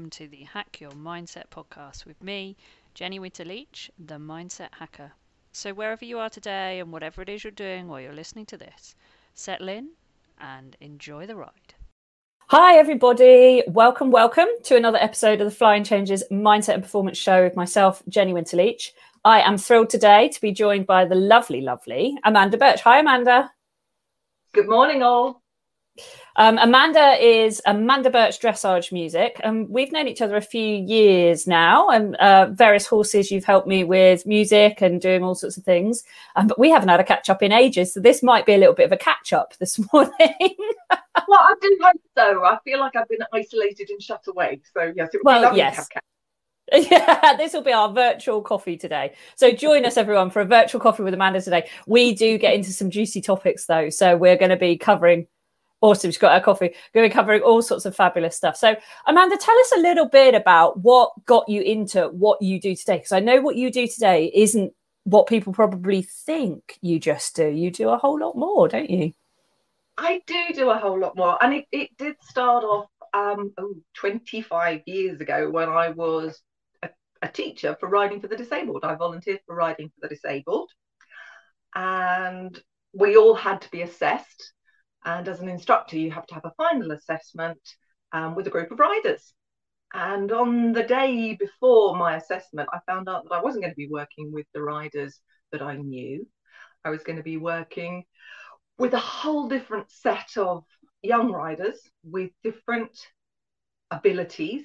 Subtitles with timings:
[0.00, 2.56] and welcome to the Hack Your Mindset podcast with me,
[2.94, 5.12] Jenny Winter Leach, the Mindset Hacker.
[5.52, 8.56] So, wherever you are today and whatever it is you're doing while you're listening to
[8.56, 8.94] this,
[9.34, 9.90] settle in
[10.40, 11.74] and enjoy the ride.
[12.46, 13.62] Hi, everybody.
[13.66, 18.02] Welcome, welcome to another episode of the Flying Changes Mindset and Performance Show with myself,
[18.08, 18.92] Jenny Winterleach.
[19.22, 22.80] I am thrilled today to be joined by the lovely, lovely Amanda Birch.
[22.82, 23.50] Hi, Amanda.
[24.54, 25.39] Good morning, all.
[26.36, 31.46] Um, Amanda is Amanda Birch Dressage Music, and we've known each other a few years
[31.46, 31.88] now.
[31.88, 36.02] And uh, various horses you've helped me with music and doing all sorts of things.
[36.36, 38.58] Um, but we haven't had a catch up in ages, so this might be a
[38.58, 40.56] little bit of a catch up this morning.
[41.28, 42.44] well, I do hope so.
[42.44, 44.60] I feel like I've been isolated and shut away.
[44.74, 45.74] So yes, it would well, be lovely yes.
[45.74, 46.04] to have catch
[46.72, 49.12] yeah, this will be our virtual coffee today.
[49.36, 51.68] So join us, everyone, for a virtual coffee with Amanda today.
[51.86, 53.90] We do get into some juicy topics, though.
[53.90, 55.26] So we're going to be covering.
[55.82, 56.66] Awesome, she's got her coffee.
[56.66, 58.56] We're going to be covering all sorts of fabulous stuff.
[58.56, 62.76] So, Amanda, tell us a little bit about what got you into what you do
[62.76, 62.98] today.
[62.98, 64.72] Because I know what you do today isn't
[65.04, 67.48] what people probably think you just do.
[67.48, 69.12] You do a whole lot more, don't you?
[69.96, 71.42] I do do a whole lot more.
[71.42, 76.40] And it, it did start off um, oh, 25 years ago when I was
[77.22, 78.84] a teacher for riding for the disabled.
[78.84, 80.70] I volunteered for riding for the disabled.
[81.74, 82.58] And
[82.92, 84.52] we all had to be assessed.
[85.04, 87.60] And as an instructor, you have to have a final assessment
[88.12, 89.32] um, with a group of riders.
[89.92, 93.76] And on the day before my assessment, I found out that I wasn't going to
[93.76, 95.18] be working with the riders
[95.52, 96.26] that I knew.
[96.84, 98.04] I was going to be working
[98.78, 100.64] with a whole different set of
[101.02, 102.96] young riders with different
[103.90, 104.64] abilities.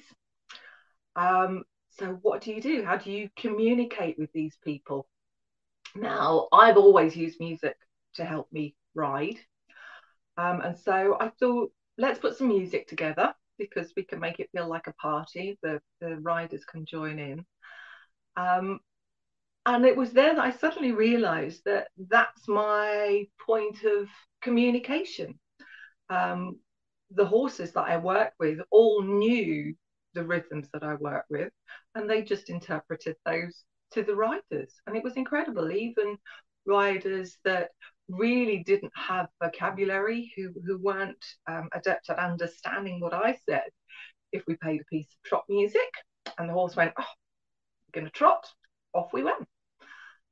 [1.16, 2.84] Um, so, what do you do?
[2.84, 5.08] How do you communicate with these people?
[5.94, 7.76] Now, I've always used music
[8.14, 9.38] to help me ride.
[10.36, 14.50] Um, and so I thought, let's put some music together because we can make it
[14.52, 15.58] feel like a party.
[15.62, 17.44] The, the riders can join in.
[18.36, 18.80] Um,
[19.64, 24.08] and it was there that I suddenly realized that that's my point of
[24.42, 25.38] communication.
[26.08, 26.60] Um,
[27.10, 29.74] the horses that I work with all knew
[30.14, 31.52] the rhythms that I work with,
[31.94, 34.74] and they just interpreted those to the riders.
[34.86, 35.70] And it was incredible.
[35.70, 36.16] Even
[36.64, 37.70] riders that
[38.08, 43.68] really didn't have vocabulary, who, who weren't um, adept at understanding what I said,
[44.32, 45.90] if we played a piece of trot music
[46.38, 47.04] and the horse went, oh,
[47.88, 48.46] we're going to trot,
[48.92, 49.46] off we went.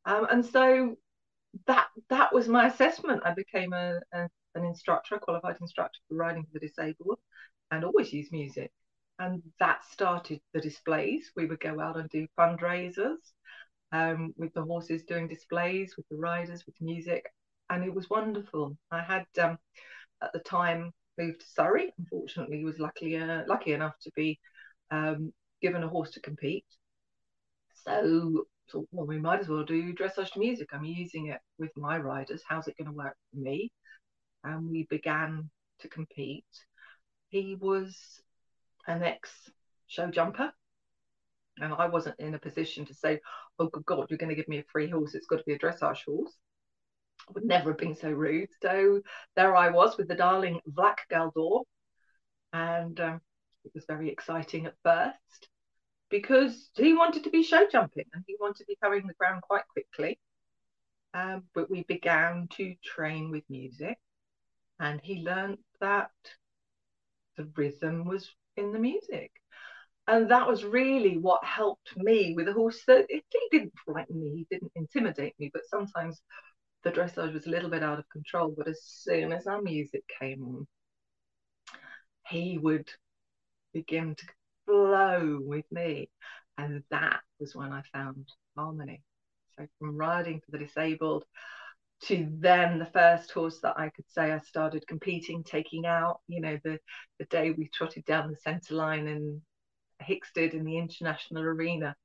[0.05, 0.97] Um, and so
[1.67, 3.23] that that was my assessment.
[3.25, 7.19] I became a, a, an instructor, a qualified instructor for riding for the disabled,
[7.71, 8.71] and always use music
[9.19, 11.31] and that started the displays.
[11.37, 13.19] We would go out and do fundraisers
[13.93, 17.27] um, with the horses doing displays, with the riders, with music,
[17.75, 18.77] and it was wonderful.
[18.91, 19.59] I had um,
[20.23, 21.93] at the time moved to Surrey.
[21.99, 24.39] Unfortunately, was lucky uh, lucky enough to be
[24.91, 26.65] um, given a horse to compete.
[27.85, 30.69] So, so well, we might as well do dressage to music.
[30.73, 32.43] I'm using it with my riders.
[32.49, 33.73] How's it going to work for me?
[34.45, 36.45] And we began to compete.
[37.29, 37.97] He was
[38.87, 39.31] an ex
[39.89, 40.53] show jumper.
[41.59, 43.21] And I wasn't in a position to say,
[43.59, 45.15] oh, good God, you're going to give me a free horse.
[45.15, 46.33] It's got to be a dressage horse.
[47.29, 48.49] I would never have been so rude.
[48.63, 49.01] So
[49.37, 51.63] there I was with the darling Black Galdor.
[52.53, 53.21] And um,
[53.65, 55.49] it was very exciting at first
[56.11, 59.43] because he wanted to be show jumping and he wanted to be covering the ground
[59.43, 60.19] quite quickly.
[61.15, 63.99] Um, but we began to train with music
[64.79, 66.11] and he learned that
[67.37, 69.31] the rhythm was in the music.
[70.07, 72.83] And that was really what helped me with the horse.
[72.87, 76.21] That he didn't frighten me, he didn't intimidate me, but sometimes
[76.85, 78.55] the dressage was a little bit out of control.
[78.57, 80.67] But as soon as our music came on,
[82.29, 82.89] he would
[83.73, 84.27] begin to
[84.67, 86.11] flow with me.
[86.57, 89.03] And that was when I found harmony.
[89.57, 91.25] So from riding for the disabled
[92.03, 96.41] to then the first horse that I could say I started competing, taking out, you
[96.41, 96.79] know, the,
[97.19, 99.41] the day we trotted down the centre line in
[100.03, 101.97] Hickstead in the international arena.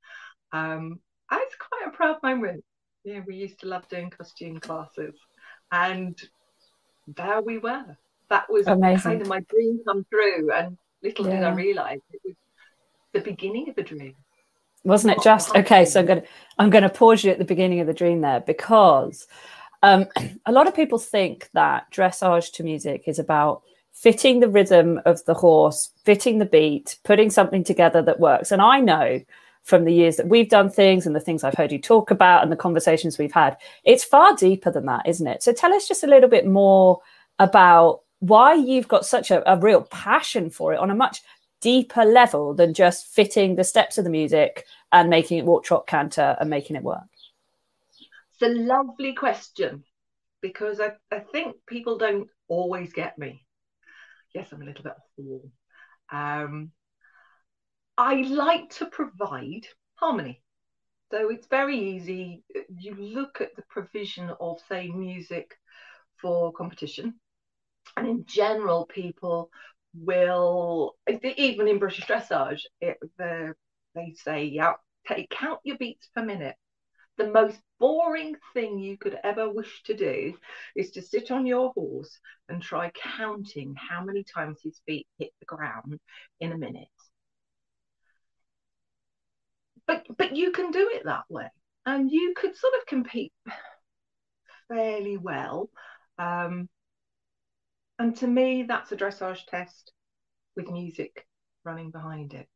[0.52, 1.00] Um,
[1.30, 2.64] it's quite a proud moment.
[3.04, 5.14] Yeah, we used to love doing costume classes,
[5.72, 6.20] and
[7.06, 7.96] there we were.
[8.28, 9.02] That was Amazing.
[9.02, 11.36] kind of my dream come true, and little yeah.
[11.36, 12.34] did I realise it was
[13.12, 14.14] the beginning of a dream.
[14.84, 15.84] Wasn't it just okay?
[15.84, 16.22] So I'm gonna
[16.58, 19.26] I'm gonna pause you at the beginning of the dream there because
[19.82, 20.06] um,
[20.46, 23.62] a lot of people think that dressage to music is about
[23.92, 28.52] fitting the rhythm of the horse, fitting the beat, putting something together that works.
[28.52, 29.20] And I know
[29.62, 32.42] from the years that we've done things and the things I've heard you talk about
[32.42, 35.42] and the conversations we've had, it's far deeper than that, isn't it?
[35.42, 37.00] So tell us just a little bit more
[37.38, 41.22] about why you've got such a, a real passion for it on a much
[41.60, 45.86] deeper level than just fitting the steps of the music and making it walk, trot,
[45.86, 47.02] canter and making it work?
[48.32, 49.84] It's a lovely question
[50.40, 53.44] because I, I think people don't always get me.
[54.34, 55.50] Yes, I'm a little bit off the wall.
[56.10, 56.72] Um,
[58.00, 59.66] I like to provide
[59.96, 60.40] harmony.
[61.10, 62.42] So it's very easy.
[62.74, 65.54] You look at the provision of, say, music
[66.16, 67.20] for competition,
[67.98, 69.50] and in general, people
[69.92, 70.96] will,
[71.36, 74.72] even in British dressage, it, they say, yeah,
[75.06, 76.56] take, count your beats per minute.
[77.18, 80.38] The most boring thing you could ever wish to do
[80.74, 82.18] is to sit on your horse
[82.48, 86.00] and try counting how many times his feet hit the ground
[86.40, 86.88] in a minute
[89.90, 91.48] but but you can do it that way.
[91.84, 93.32] And you could sort of compete
[94.68, 95.68] fairly well
[96.16, 96.68] um,
[97.98, 99.92] and to me that's a dressage test
[100.54, 101.26] with music
[101.64, 102.46] running behind it.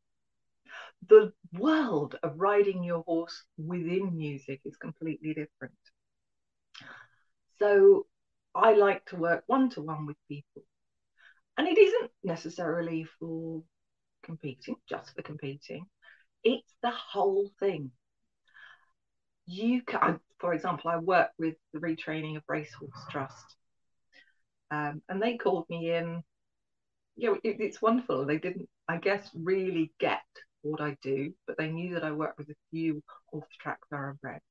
[1.09, 5.83] The world of riding your horse within music is completely different.
[7.59, 8.05] So
[8.55, 10.63] i like to work one to one with people.
[11.57, 13.61] And it isn't necessarily for
[14.23, 15.85] competing just for competing
[16.45, 17.91] it's the whole thing.
[19.47, 23.57] You can, for example, I work with the retraining of Racehorse Trust,
[24.71, 26.23] um, and they called me in.
[27.17, 28.25] You know, it, it's wonderful.
[28.25, 30.21] They didn't, I guess, really get
[30.61, 33.01] what I do, but they knew that I work with a few
[33.31, 34.43] off-track thoroughbreds.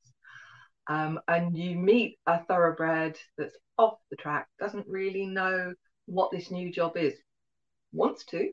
[0.86, 5.74] Um, and you meet a thoroughbred that's off the track, doesn't really know
[6.06, 7.14] what this new job is,
[7.92, 8.50] wants to.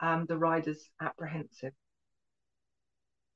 [0.00, 1.72] Um, the rider's apprehensive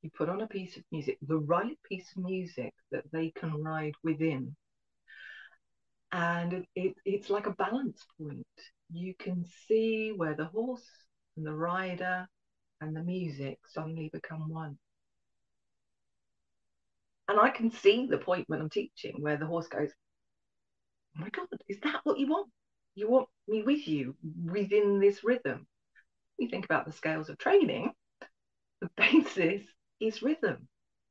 [0.06, 3.60] you put on a piece of music, the right piece of music that they can
[3.60, 4.54] ride within.
[6.12, 8.46] And it, it, it's like a balance point.
[8.92, 10.86] You can see where the horse
[11.36, 12.28] and the rider
[12.80, 14.78] and the music suddenly become one.
[17.28, 19.90] And I can see the point when I'm teaching where the horse goes,
[21.16, 22.48] Oh my God, is that what you want?
[22.94, 24.14] You want me with you
[24.44, 25.66] within this rhythm?
[26.38, 27.90] You think about the scales of training,
[28.80, 29.66] the basis
[30.00, 30.68] is rhythm.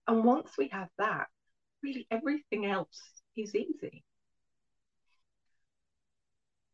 [0.07, 1.27] And once we have that,
[1.81, 3.01] really everything else
[3.35, 4.03] is easy.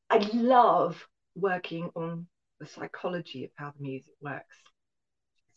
[0.10, 2.28] I love working on
[2.60, 4.58] the psychology of how the music works.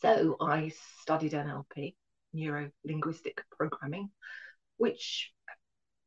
[0.00, 1.96] So I studied NLP,
[2.32, 4.10] neuro linguistic programming,
[4.76, 5.32] which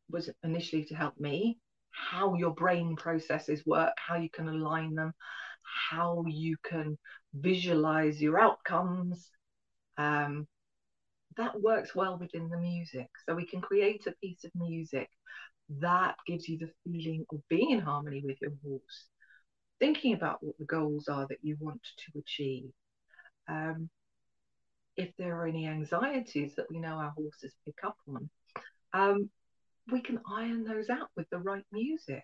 [0.09, 1.59] was initially to help me
[1.91, 5.13] how your brain processes work, how you can align them,
[5.89, 6.97] how you can
[7.33, 9.29] visualize your outcomes,
[9.97, 10.47] um,
[11.37, 13.07] that works well within the music.
[13.25, 15.09] So we can create a piece of music
[15.79, 19.05] that gives you the feeling of being in harmony with your horse,
[19.79, 22.71] thinking about what the goals are that you want to achieve.
[23.47, 23.89] Um,
[24.95, 28.29] if there are any anxieties that we know our horses pick up on,
[28.93, 29.29] um,
[29.91, 32.23] we can iron those out with the right music.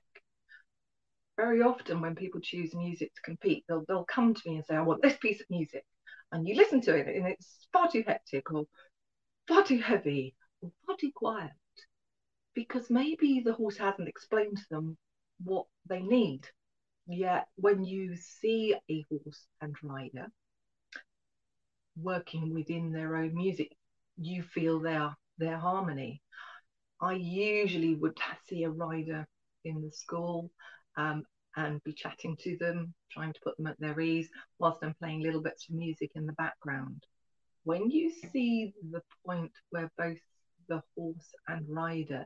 [1.37, 4.75] Very often, when people choose music to compete, they'll, they'll come to me and say,
[4.75, 5.83] I want this piece of music
[6.33, 8.65] and you listen to it and it's far too hectic or
[9.47, 11.51] far too heavy or far too quiet
[12.55, 14.97] because maybe the horse hasn't explained to them
[15.43, 16.45] what they need.
[17.07, 20.27] Yet when you see a horse and rider
[21.95, 23.75] working within their own music,
[24.17, 26.21] you feel their their harmony.
[27.01, 29.27] I usually would see a rider
[29.65, 30.49] in the school
[30.95, 31.23] um,
[31.55, 34.29] and be chatting to them, trying to put them at their ease,
[34.59, 37.03] whilst I'm playing little bits of music in the background.
[37.63, 40.17] When you see the point where both
[40.67, 42.25] the horse and rider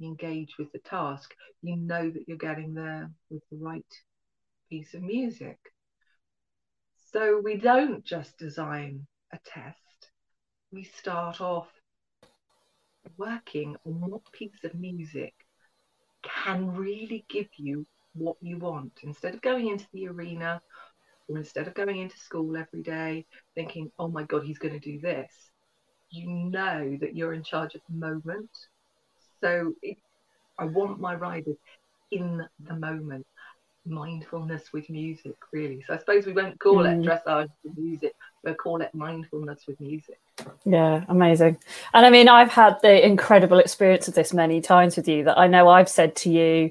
[0.00, 3.84] engage with the task, you know that you're getting there with the right
[4.68, 5.58] piece of music.
[7.12, 10.10] So we don't just design a test,
[10.72, 11.68] we start off
[13.18, 15.34] working on what piece of music
[16.22, 18.92] can really give you what you want.
[19.02, 20.60] Instead of going into the arena
[21.28, 24.80] or instead of going into school every day thinking, oh my God, he's going to
[24.80, 25.32] do this,
[26.10, 28.50] you know that you're in charge of the moment.
[29.40, 29.96] So it,
[30.58, 31.56] I want my riders
[32.10, 33.26] in the moment.
[33.84, 35.82] Mindfulness with music, really.
[35.84, 37.02] So I suppose we won't call mm.
[37.02, 38.14] it dressage with music,
[38.44, 40.20] we'll call it mindfulness with music.
[40.64, 41.58] Yeah, amazing.
[41.92, 45.36] And I mean, I've had the incredible experience of this many times with you that
[45.36, 46.70] I know I've said to you,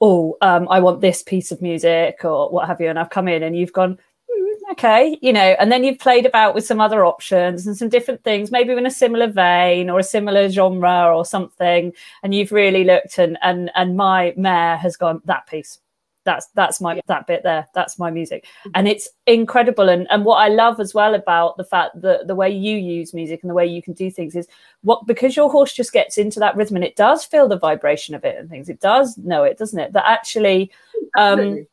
[0.00, 2.88] oh, um, I want this piece of music or what have you.
[2.88, 3.98] And I've come in and you've gone,
[4.30, 7.88] mm, okay, you know, and then you've played about with some other options and some
[7.88, 11.92] different things, maybe in a similar vein or a similar genre or something.
[12.22, 15.78] And you've really looked and, and, and my mare has gone that piece.
[16.26, 17.00] That's that's my yeah.
[17.06, 17.66] that bit there.
[17.74, 18.44] That's my music.
[18.44, 18.70] Mm-hmm.
[18.74, 19.88] and it's incredible.
[19.88, 23.14] And and what i love as well about the fact that the way you use
[23.14, 24.46] music and the way you can do things is
[24.82, 28.14] what because your horse just gets into that rhythm and it does feel the vibration
[28.14, 29.92] of it and things it does know it doesn't it?
[29.94, 30.70] That actually
[31.16, 31.66] um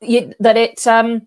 [0.00, 1.26] you, that it um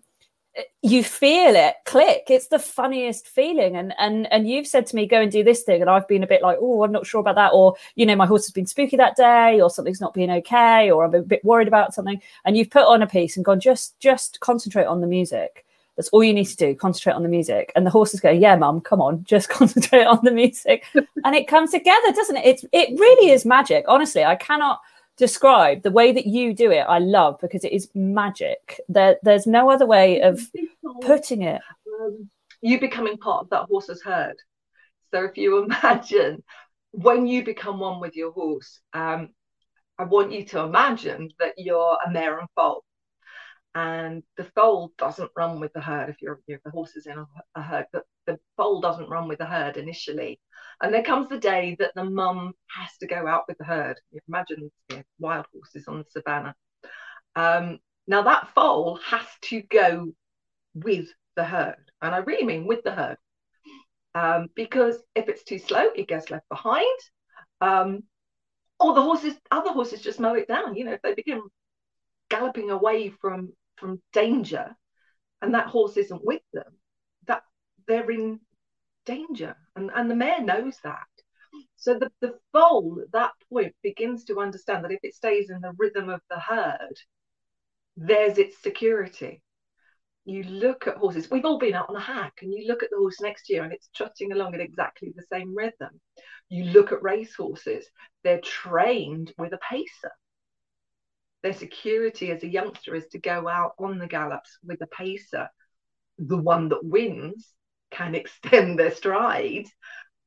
[0.82, 2.24] you feel it click.
[2.28, 3.76] It's the funniest feeling.
[3.76, 5.80] And and and you've said to me go and do this thing.
[5.80, 7.52] And i've been a bit like oh i'm not sure about that.
[7.52, 10.90] Or you know my horse has been spooky that day or something's not been okay
[10.90, 12.20] or i'm a bit worried about something.
[12.44, 15.64] And you've put on a piece and gone just just concentrate on the music.
[15.96, 17.72] That's all you need to do concentrate on the music.
[17.74, 20.84] And the horses go yeah mum come on just concentrate on the music.
[21.24, 22.46] And it comes together doesn't it?
[22.46, 23.84] It's, it really is magic.
[23.88, 24.80] Honestly i cannot
[25.18, 28.80] describe the way that you do it i love because it is magic.
[28.88, 30.40] There there's no other way of
[31.02, 31.60] putting it.
[32.00, 34.36] Um, you becoming part of that horse's herd.
[35.10, 36.42] So if you imagine
[36.92, 39.28] when you become one with your horse um,
[39.98, 42.84] i want you to imagine that you're a mare and foal
[43.74, 47.18] and the foal doesn't run with the herd if you're if the horse is in
[47.18, 50.40] a, a herd but the foal doesn't run with the herd initially
[50.80, 54.00] and there comes the day that the mum has to go out with the herd.
[54.12, 56.54] You imagine you know, wild horses on the savannah.
[57.34, 60.12] Um, now that foal has to go
[60.74, 63.16] with the herd, and I really mean with the herd,
[64.14, 66.98] um, because if it's too slow, it gets left behind,
[67.60, 68.02] um,
[68.78, 70.76] or the horses, other horses just mow it down.
[70.76, 71.42] You know, if they begin
[72.28, 74.74] galloping away from from danger,
[75.40, 76.78] and that horse isn't with them,
[77.26, 77.42] that
[77.86, 78.40] they're in
[79.06, 79.56] danger.
[79.76, 81.06] And, and the mare knows that.
[81.76, 85.60] So the, the foal at that point begins to understand that if it stays in
[85.60, 86.96] the rhythm of the herd,
[87.96, 89.42] there's its security.
[90.24, 92.90] You look at horses, we've all been out on a hack, and you look at
[92.90, 96.00] the horse next year and it's trotting along at exactly the same rhythm.
[96.48, 97.86] You look at race horses,
[98.24, 100.12] they're trained with a pacer.
[101.42, 105.48] Their security as a youngster is to go out on the gallops with a pacer.
[106.18, 107.48] The one that wins
[107.90, 109.66] can extend their stride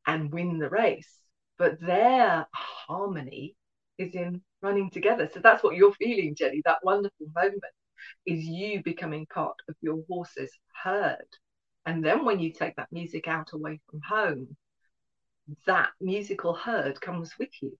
[0.07, 1.13] and win the race.
[1.57, 3.55] But their harmony
[3.97, 5.29] is in running together.
[5.31, 6.61] So that's what you're feeling, Jenny.
[6.65, 7.61] That wonderful moment
[8.25, 10.51] is you becoming part of your horse's
[10.83, 11.27] herd.
[11.85, 14.55] And then when you take that music out away from home,
[15.65, 17.77] that musical herd comes with you.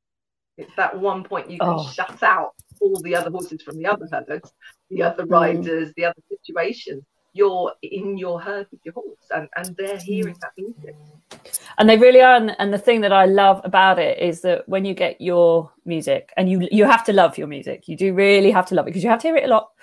[0.58, 1.90] It's that one point you can oh.
[1.90, 4.54] shut out all the other horses from the other herds,
[4.90, 5.32] the other mm.
[5.32, 5.94] riders, mm.
[5.96, 10.52] the other situations, you're in your herd with your horse and, and they're hearing that
[10.58, 10.96] music.
[11.78, 12.36] And they really are.
[12.36, 15.72] And, and the thing that I love about it is that when you get your
[15.86, 18.86] music, and you you have to love your music, you do really have to love
[18.86, 19.70] it because you have to hear it a lot.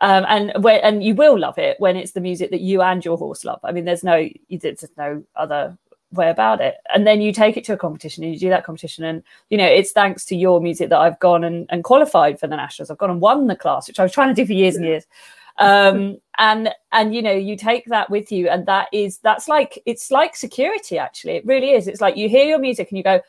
[0.00, 3.04] Um, and when, and you will love it when it's the music that you and
[3.04, 3.58] your horse love.
[3.64, 5.76] I mean, there's no there's no other
[6.12, 6.76] way about it.
[6.92, 9.04] And then you take it to a competition and you do that competition.
[9.04, 12.46] And, you know, it's thanks to your music that I've gone and, and qualified for
[12.46, 12.90] the Nationals.
[12.90, 14.84] I've gone and won the class, which I was trying to do for years and
[14.84, 15.06] years
[15.58, 19.82] um, and and you know you take that with you and that is that's like
[19.86, 23.04] it's like security actually it really is it's like you hear your music and you
[23.04, 23.20] go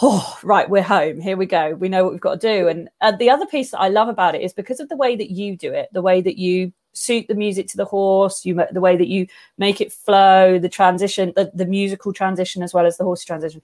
[0.00, 2.88] oh right we're home here we go we know what we've got to do and
[3.00, 5.30] uh, the other piece that i love about it is because of the way that
[5.30, 8.80] you do it the way that you suit the music to the horse you the
[8.80, 9.26] way that you
[9.58, 13.62] make it flow the transition the, the musical transition as well as the horse transition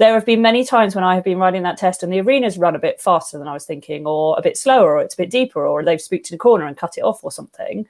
[0.00, 2.56] there have been many times when I have been riding that test and the arena's
[2.56, 5.18] run a bit faster than I was thinking, or a bit slower, or it's a
[5.18, 7.86] bit deeper, or they've spooked to the corner and cut it off or something.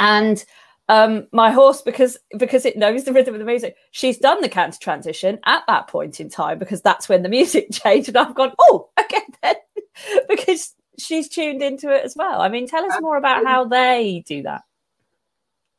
[0.00, 0.44] And
[0.88, 4.48] um, my horse, because because it knows the rhythm of the music, she's done the
[4.48, 8.34] canter transition at that point in time because that's when the music changed, and I've
[8.34, 9.54] gone, oh, okay then,
[10.28, 12.40] because she's tuned into it as well.
[12.40, 14.62] I mean, tell us more about how they do that.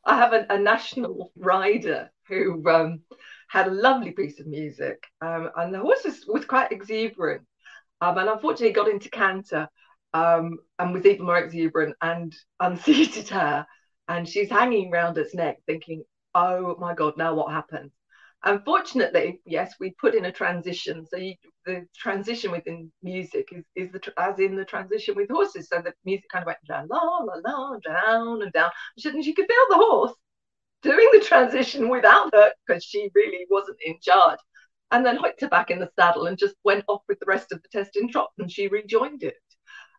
[0.06, 3.02] I have a, a national rider who um,
[3.48, 7.44] had a lovely piece of music, um, and the horse was, was quite exuberant,
[8.02, 9.70] um, and unfortunately got into canter
[10.14, 13.66] um, and was even more exuberant and unseated her,
[14.08, 16.04] and she's hanging round its neck, thinking,
[16.36, 17.92] "Oh my God, now what happens?"
[18.46, 21.06] Unfortunately, yes, we put in a transition.
[21.10, 21.36] So you,
[21.66, 25.70] the transition within music is, is the as in the transition with horses.
[25.70, 28.70] So the music kind of went la la la la down and down.
[29.06, 30.14] And she could feel the horse
[30.84, 34.40] doing the transition without her because she really wasn't in charge.
[34.92, 37.52] And then hooked her back in the saddle and just went off with the rest
[37.52, 39.36] of the test in trot and she rejoined it.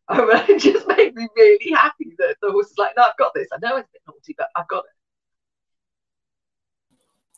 [0.08, 3.32] Um, it just made me really happy that the horse was like, no, I've got
[3.34, 3.48] this.
[3.52, 4.93] I know it's a bit naughty, but I've got it.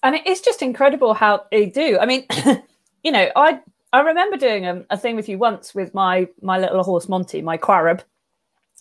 [0.07, 1.99] And it is just incredible how they do.
[1.99, 2.27] I mean,
[3.03, 3.59] you know, I
[3.93, 7.43] I remember doing a, a, thing with you once with my my little horse Monty,
[7.43, 8.03] my Quarab,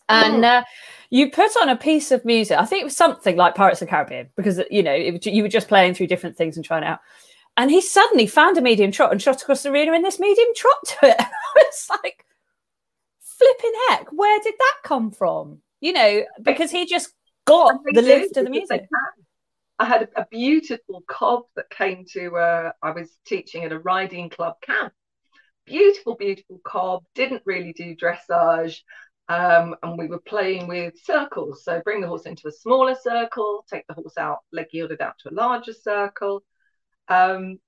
[0.07, 0.47] and oh.
[0.47, 0.63] uh,
[1.09, 2.59] you put on a piece of music.
[2.59, 5.41] I think it was something like Pirates of the Caribbean because you know it, you
[5.41, 6.99] were just playing through different things and trying out.
[7.57, 10.49] And he suddenly found a medium trot and shot across the arena in this medium
[10.55, 11.17] trot to it.
[11.55, 12.23] it's like
[13.19, 15.57] flipping heck, where did that come from?
[15.81, 17.13] You know, because he just
[17.45, 18.87] got the lift of the music.
[19.77, 23.79] I had a, a, beautiful cob that came to, uh, I was teaching at a
[23.79, 24.93] riding club camp.
[25.65, 28.79] Beautiful, beautiful cob, didn't really do dressage.
[29.27, 31.63] Um, and we were playing with circles.
[31.63, 35.15] So bring the horse into a smaller circle, take the horse out, leg yielded out
[35.19, 36.43] to a larger circle.
[37.07, 37.59] Um,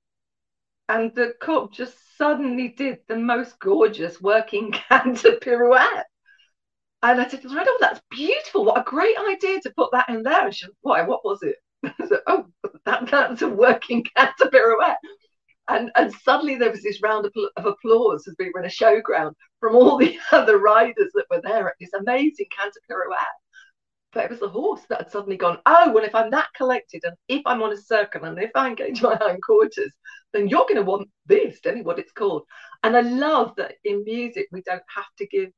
[0.88, 6.06] and the cob just suddenly did the most gorgeous working canter pirouette.
[7.04, 8.66] And I said, oh, that's beautiful.
[8.66, 10.46] What a great idea to put that in there.
[10.46, 11.58] And she said, why, what was it?
[12.28, 12.46] Oh,
[12.86, 14.98] that, that's a working canter pirouette.
[15.70, 19.34] And, and suddenly there was this round of, applause as we were in a showground
[19.60, 23.38] from all the other riders that were there at this amazing canter pirouette.
[24.14, 27.04] But it was the horse that had suddenly gone, oh, well, if I'm that collected
[27.04, 29.92] and if I'm on a circle and if I engage my hindquarters,
[30.34, 32.44] then you're going to want this, tell me what it's called.
[32.84, 35.50] And I love that in music, we don't have to give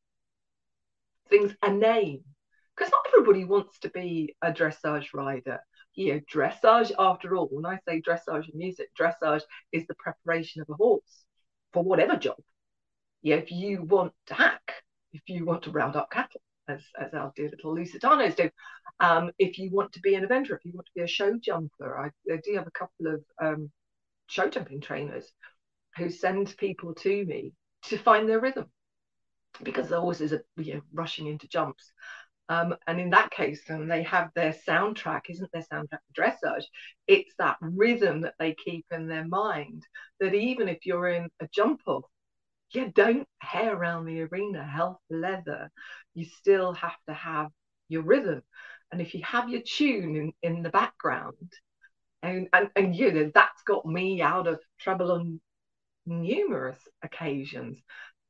[1.29, 2.23] things a name
[2.75, 5.59] because not everybody wants to be a dressage rider.
[5.99, 9.41] You know, dressage, after all, when I say dressage in music, dressage
[9.73, 11.25] is the preparation of a horse
[11.73, 12.37] for whatever job.
[13.21, 14.75] Yeah, if you want to hack,
[15.11, 18.49] if you want to round up cattle, as, as our dear little Lusitanos do.
[19.01, 21.37] Um, if you want to be an eventer, if you want to be a show
[21.37, 23.69] jumper, I, I do have a couple of um,
[24.27, 25.25] show jumping trainers
[25.97, 27.51] who send people to me
[27.87, 28.67] to find their rhythm
[29.63, 31.91] because the horses are you know, rushing into jumps.
[32.49, 36.63] Um, and in that case, then they have their soundtrack, isn't their soundtrack dressage?
[37.07, 39.83] It's that rhythm that they keep in their mind
[40.19, 42.05] that even if you're in a jump off,
[42.71, 45.69] you don't hare around the arena, health leather.
[46.15, 47.49] You still have to have
[47.87, 48.41] your rhythm.
[48.91, 51.53] And if you have your tune in, in the background,
[52.23, 55.39] and, and, and you know, that's got me out of trouble on
[56.07, 57.79] numerous occasions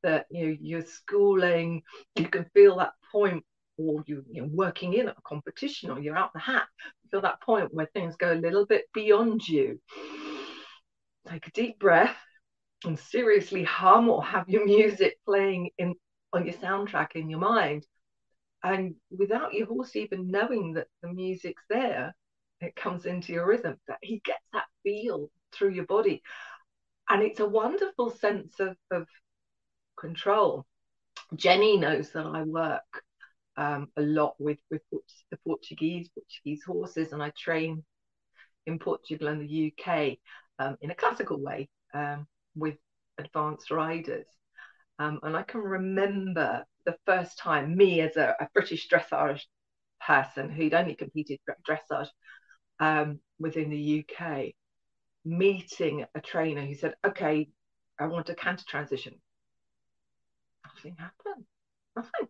[0.02, 1.82] that you know, you're schooling,
[2.16, 3.44] you can feel that point
[3.80, 6.66] or you, you're working in a competition or you're out the hat,
[7.02, 9.80] you feel that point where things go a little bit beyond you.
[11.28, 12.16] Take a deep breath
[12.84, 15.94] and seriously hum or have your music playing in
[16.32, 17.86] on your soundtrack in your mind.
[18.62, 22.14] And without your horse even knowing that the music's there,
[22.60, 26.22] it comes into your rhythm, that he gets that feel through your body.
[27.08, 29.06] And it's a wonderful sense of, of
[29.98, 30.66] control.
[31.34, 33.02] Jenny knows that I work
[33.56, 37.84] um, a lot with, with the Portuguese, Portuguese horses, and I train
[38.66, 40.18] in Portugal and the UK
[40.58, 41.68] um, in a classical way.
[41.92, 42.76] Um, with
[43.18, 44.26] advanced riders.
[44.98, 49.42] Um, and I can remember the first time me as a, a British dressage
[50.06, 52.08] person who'd only competed dressage
[52.80, 54.52] um, within the UK,
[55.24, 57.48] meeting a trainer who said, "Okay,
[57.98, 59.20] I want a canter transition."
[60.64, 61.46] Nothing happened.
[61.96, 62.28] Nothing.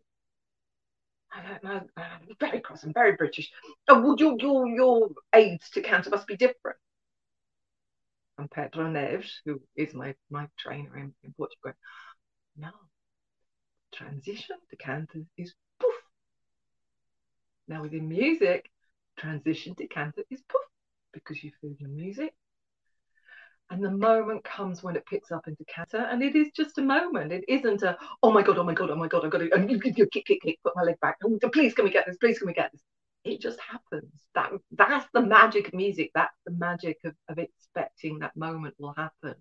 [1.32, 1.80] I don't know.
[1.96, 2.84] I'm very cross.
[2.84, 3.50] I'm very British.
[3.88, 6.76] Oh, well, your your your aids to canter must be different
[8.40, 11.72] and Pedro Neves, who is my, my trainer in, in Portugal,
[12.56, 12.70] no,
[13.92, 15.94] transition to canter is poof.
[17.68, 18.70] Now within music,
[19.18, 20.62] transition to canter is poof,
[21.12, 22.32] because you feel your music.
[23.70, 26.83] And the moment comes when it picks up into canter, and it is just a
[26.83, 27.33] moment.
[27.33, 29.54] It isn't a, oh my God, oh my God, oh my God, I've got to,
[29.54, 31.16] and you, you kick, kick, kick, put my leg back.
[31.24, 32.16] Oh, please, can we get this?
[32.16, 32.83] Please, can we get this?
[33.24, 34.12] it just happens.
[34.35, 36.11] That that's the magic of music.
[36.14, 39.35] That's the magic of, of expecting that moment will happen.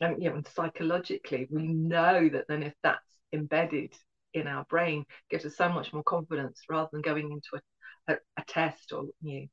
[0.00, 3.92] And you know, and psychologically, we know that then if that's embedded
[4.32, 7.62] in our brain, gives us so much more confidence rather than going into
[8.08, 9.46] a, a, a test or you know,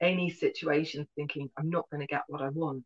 [0.00, 2.84] any situation thinking I'm not going to get what I want.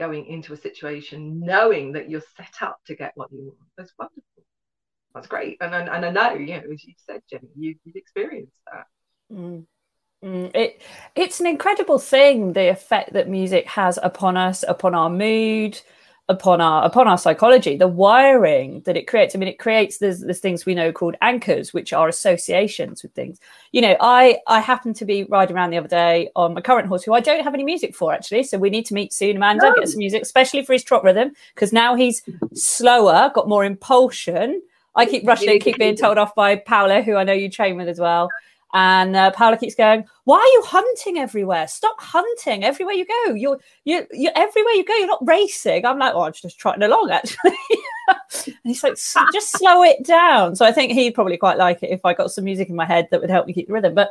[0.00, 3.58] Going into a situation knowing that you're set up to get what you want.
[3.76, 4.24] That's wonderful
[5.14, 5.58] that's great.
[5.60, 8.86] And, and, and I know, you know, as you said, Jenny, you, you've experienced that.
[9.32, 9.66] Mm.
[10.22, 10.82] Mm, it
[11.14, 15.80] it's an incredible thing the effect that music has upon us upon our mood
[16.30, 17.76] upon our upon our psychology.
[17.76, 21.16] The wiring that it creates i mean it creates there's, there's things we know called
[21.20, 23.38] anchors which are associations with things.
[23.72, 26.88] You know i i happened to be riding around the other day on my current
[26.88, 28.44] horse who i don't have any music for actually.
[28.44, 29.36] So we need to meet soon.
[29.36, 29.74] Amanda no.
[29.74, 32.22] get some music especially for his trot rhythm because now he's
[32.54, 34.62] slower got more impulsion.
[34.94, 37.88] I keep rushing, keep being told off by Paula, who I know you train with
[37.88, 38.28] as well.
[38.72, 41.66] And uh, Paula keeps going, "Why are you hunting everywhere?
[41.66, 43.34] Stop hunting everywhere you go.
[43.34, 44.94] You're you you everywhere you go.
[44.94, 47.52] You're not racing." I'm like, "Oh, I'm just trotting along, actually."
[48.46, 48.96] and he's like,
[49.32, 52.30] "Just slow it down." So I think he'd probably quite like it if I got
[52.30, 53.94] some music in my head that would help me keep the rhythm.
[53.94, 54.10] But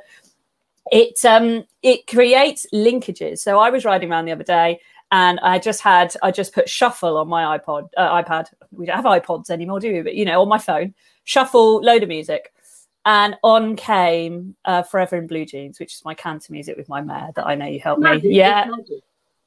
[0.92, 3.40] it um it creates linkages.
[3.40, 4.80] So I was riding around the other day,
[5.12, 8.48] and I just had I just put shuffle on my iPod uh, iPad.
[8.72, 10.02] We don't have iPods anymore, do we?
[10.02, 10.94] But you know, on my phone,
[11.24, 12.54] shuffle, load of music,
[13.06, 17.02] and on came uh, Forever in Blue Jeans, which is my canter music with my
[17.02, 18.20] mare that I know you helped me.
[18.24, 18.68] Yeah,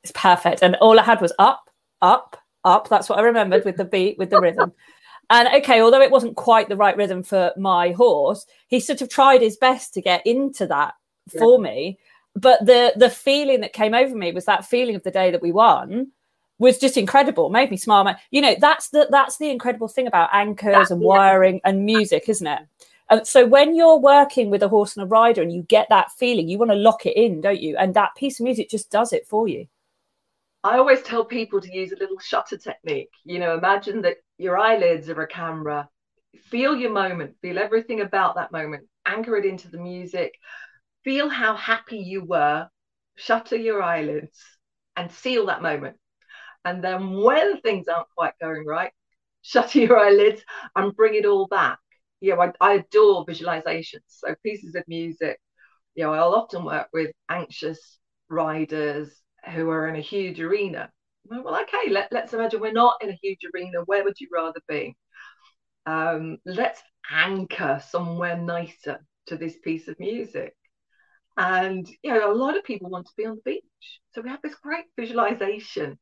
[0.02, 0.62] it's perfect.
[0.62, 2.88] And all I had was up, up, up.
[2.88, 4.72] That's what I remembered with the beat, with the rhythm.
[5.30, 9.08] And okay, although it wasn't quite the right rhythm for my horse, he sort of
[9.08, 10.94] tried his best to get into that
[11.38, 11.62] for yeah.
[11.62, 11.98] me
[12.34, 15.42] but the the feeling that came over me was that feeling of the day that
[15.42, 16.08] we won
[16.58, 20.30] was just incredible made me smile you know that's the that's the incredible thing about
[20.32, 22.60] anchors and wiring and music isn't it
[23.10, 26.10] and so when you're working with a horse and a rider and you get that
[26.12, 28.90] feeling you want to lock it in don't you and that piece of music just
[28.90, 29.66] does it for you
[30.64, 33.10] I always tell people to use a little shutter technique.
[33.24, 35.88] You know, imagine that your eyelids are a camera.
[36.50, 40.38] Feel your moment, feel everything about that moment, anchor it into the music,
[41.02, 42.68] feel how happy you were,
[43.16, 44.38] shutter your eyelids,
[44.96, 45.96] and seal that moment.
[46.64, 48.92] And then when things aren't quite going right,
[49.42, 50.42] shutter your eyelids
[50.76, 51.78] and bring it all back.
[52.22, 54.00] You know, I, I adore visualizations.
[54.08, 55.38] So pieces of music,
[55.94, 57.98] you know, I'll often work with anxious
[58.30, 59.10] riders
[59.52, 60.90] who are in a huge arena.
[61.26, 63.80] Well, okay, let, let's imagine we're not in a huge arena.
[63.86, 64.96] Where would you rather be?
[65.86, 70.54] Um, let's anchor somewhere nicer to this piece of music.
[71.36, 74.00] And you know, a lot of people want to be on the beach.
[74.12, 75.98] So we have this great visualization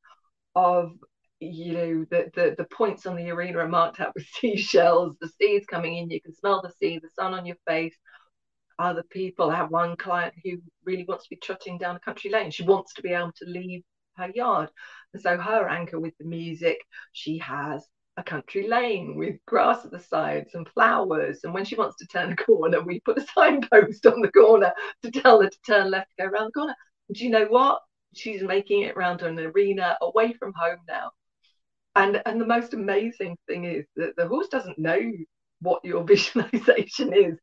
[0.54, 0.92] of
[1.40, 5.28] you know the, the the points on the arena are marked out with seashells, the
[5.40, 7.96] seas coming in, you can smell the sea, the sun on your face.
[8.78, 10.52] Other people I have one client who
[10.84, 12.50] really wants to be trotting down a country lane.
[12.50, 13.82] She wants to be able to leave
[14.16, 14.70] her yard.
[15.12, 16.78] And so her anchor with the music,
[17.12, 21.40] she has a country lane with grass at the sides and flowers.
[21.44, 24.72] And when she wants to turn a corner, we put a signpost on the corner
[25.02, 26.74] to tell her to turn left, go around the corner.
[27.12, 27.80] do you know what?
[28.14, 31.10] She's making it around an arena away from home now.
[31.96, 35.00] And and the most amazing thing is that the horse doesn't know
[35.60, 37.38] what your visualization is,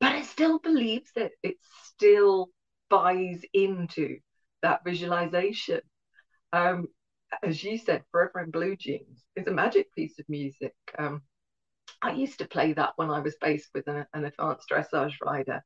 [0.00, 1.32] but it still believes it.
[1.42, 2.48] It still
[2.88, 4.18] buys into
[4.62, 5.80] that visualization.
[6.52, 6.88] Um,
[7.42, 10.74] as you said, Forever in Blue Jeans is a magic piece of music.
[10.98, 11.22] Um,
[12.00, 15.62] I used to play that when I was based with an, an advanced dressage rider.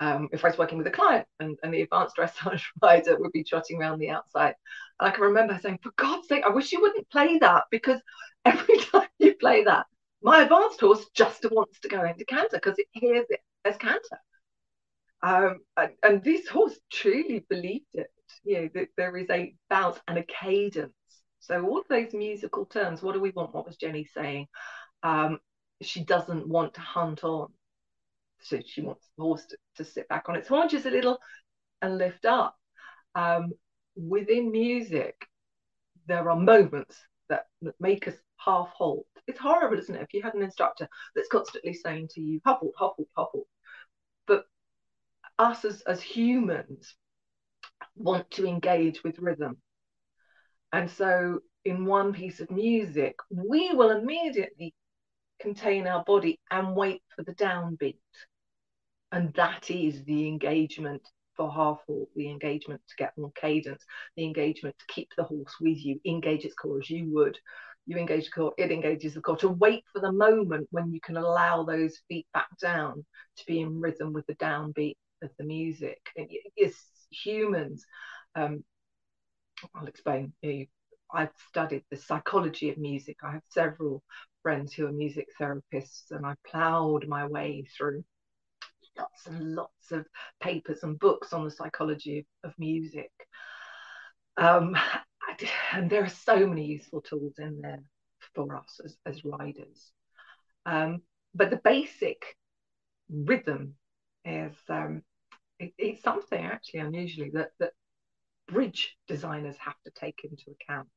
[0.00, 3.32] Um, if I was working with a client and, and the advanced dressage rider would
[3.32, 4.54] be trotting around the outside.
[4.98, 8.00] And I can remember saying, for God's sake, I wish you wouldn't play that because
[8.44, 9.86] every time you play that,
[10.22, 14.18] my advanced horse just wants to go into canter because it hears it as canter.
[15.22, 18.10] Um, and, and, this horse truly believed it
[18.44, 20.92] you know, that there is a bounce and a cadence.
[21.40, 23.54] So all of those musical terms, what do we want?
[23.54, 24.46] What was Jenny saying?
[25.02, 25.38] Um,
[25.82, 27.52] she doesn't want to hunt on.
[28.44, 31.18] So she wants the horse to, to sit back on its haunches a little
[31.80, 32.56] and lift up.
[33.14, 33.52] Um,
[33.96, 35.14] within music,
[36.06, 37.46] there are moments that,
[37.80, 39.06] make us half halt.
[39.26, 40.02] It's horrible, isn't it?
[40.02, 43.46] If you had an instructor that's constantly saying to you, hobble, hobble, hobble.
[44.26, 44.44] But
[45.38, 46.94] us as, as humans,
[47.96, 49.56] want to engage with rhythm.
[50.72, 54.74] And so, in one piece of music, we will immediately
[55.40, 57.98] contain our body and wait for the downbeat.
[59.14, 63.84] And that is the engagement for half halt, the engagement to get more cadence,
[64.16, 67.38] the engagement to keep the horse with you, engage its core as you would.
[67.86, 71.00] You engage the core, it engages the core to wait for the moment when you
[71.00, 73.04] can allow those feet back down
[73.36, 76.00] to be in rhythm with the downbeat of the music.
[76.16, 77.86] And it's humans.
[78.34, 78.64] Um,
[79.76, 80.32] I'll explain.
[81.12, 83.18] I've studied the psychology of music.
[83.22, 84.02] I have several
[84.42, 88.02] friends who are music therapists, and I ploughed my way through
[88.98, 90.06] lots and lots of
[90.40, 93.10] papers and books on the psychology of, of music.
[94.36, 94.76] Um,
[95.72, 97.82] and there are so many useful tools in there
[98.34, 99.92] for us as, as riders.
[100.66, 101.02] Um,
[101.34, 102.36] but the basic
[103.10, 103.74] rhythm
[104.24, 105.02] is um,
[105.58, 107.72] it, it's something actually unusually that that
[108.48, 110.88] bridge designers have to take into account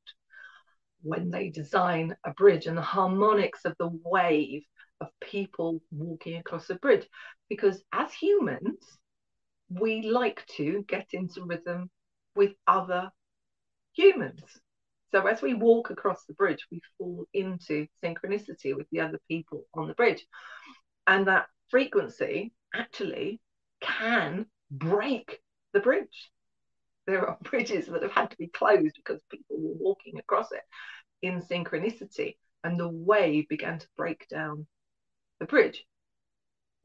[1.01, 4.63] when they design a bridge and the harmonics of the wave
[5.01, 7.07] of people walking across a bridge.
[7.49, 8.97] Because as humans
[9.69, 11.89] we like to get into rhythm
[12.36, 13.12] with other
[13.93, 14.41] humans.
[15.12, 19.65] So as we walk across the bridge we fall into synchronicity with the other people
[19.73, 20.25] on the bridge.
[21.05, 23.39] And that frequency actually
[23.81, 25.39] can break
[25.73, 26.31] the bridge.
[27.05, 30.63] There are bridges that have had to be closed because people were walking across it
[31.21, 34.67] in synchronicity, and the wave began to break down
[35.39, 35.86] the bridge.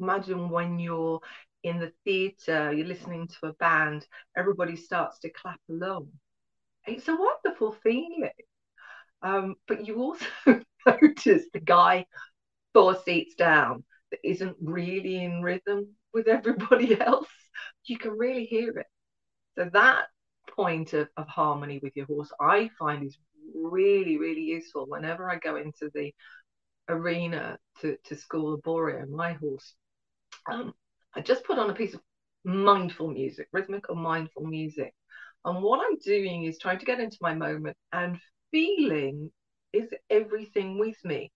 [0.00, 1.20] Imagine when you're
[1.62, 6.08] in the theatre, you're listening to a band, everybody starts to clap along.
[6.86, 8.30] it's a wonderful feeling.
[9.22, 10.26] Um, but you also
[10.86, 12.06] notice the guy
[12.74, 17.28] four seats down that isn't really in rhythm with everybody else.
[17.84, 18.86] You can really hear it.
[19.56, 20.06] So that
[20.56, 23.18] point of, of harmony with your horse, I find is
[23.54, 26.12] really, really useful whenever I go into the
[26.88, 29.74] arena to, to school Arborio, my horse.
[30.50, 30.72] Um,
[31.14, 32.00] I just put on a piece of
[32.44, 34.94] mindful music, rhythmical mindful music.
[35.44, 38.18] And what I'm doing is trying to get into my moment and
[38.50, 39.30] feeling
[39.72, 41.32] is everything with me.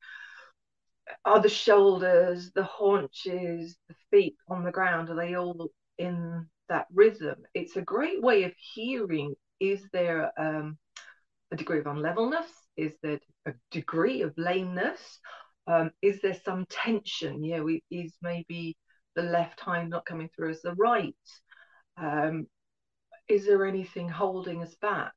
[1.24, 6.86] Are the shoulders, the haunches, the feet on the ground, are they all in that
[6.92, 7.36] rhythm?
[7.54, 10.78] It's a great way of hearing is there um,
[11.50, 12.65] a degree of unlevelness?
[12.76, 15.18] Is there a degree of lameness?
[15.66, 17.42] Um, is there some tension?
[17.42, 18.76] You know, is maybe
[19.14, 21.14] the left hind not coming through as the right?
[21.96, 22.46] Um,
[23.28, 25.12] is there anything holding us back?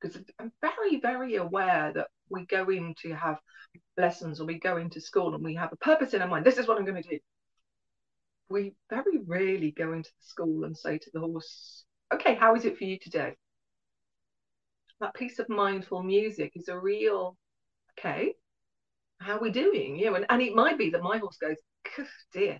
[0.00, 3.38] Because I'm very, very aware that we go in to have
[3.96, 6.44] lessons or we go into school and we have a purpose in our mind.
[6.44, 7.18] This is what I'm going to do.
[8.48, 12.64] We very rarely go into the school and say to the horse, okay, how is
[12.64, 13.34] it for you today?
[15.00, 17.36] That piece of mindful music is a real,
[17.98, 18.34] okay,
[19.20, 19.96] how are we doing?
[19.96, 21.56] You know, and, and it might be that my horse goes,
[22.32, 22.58] dear,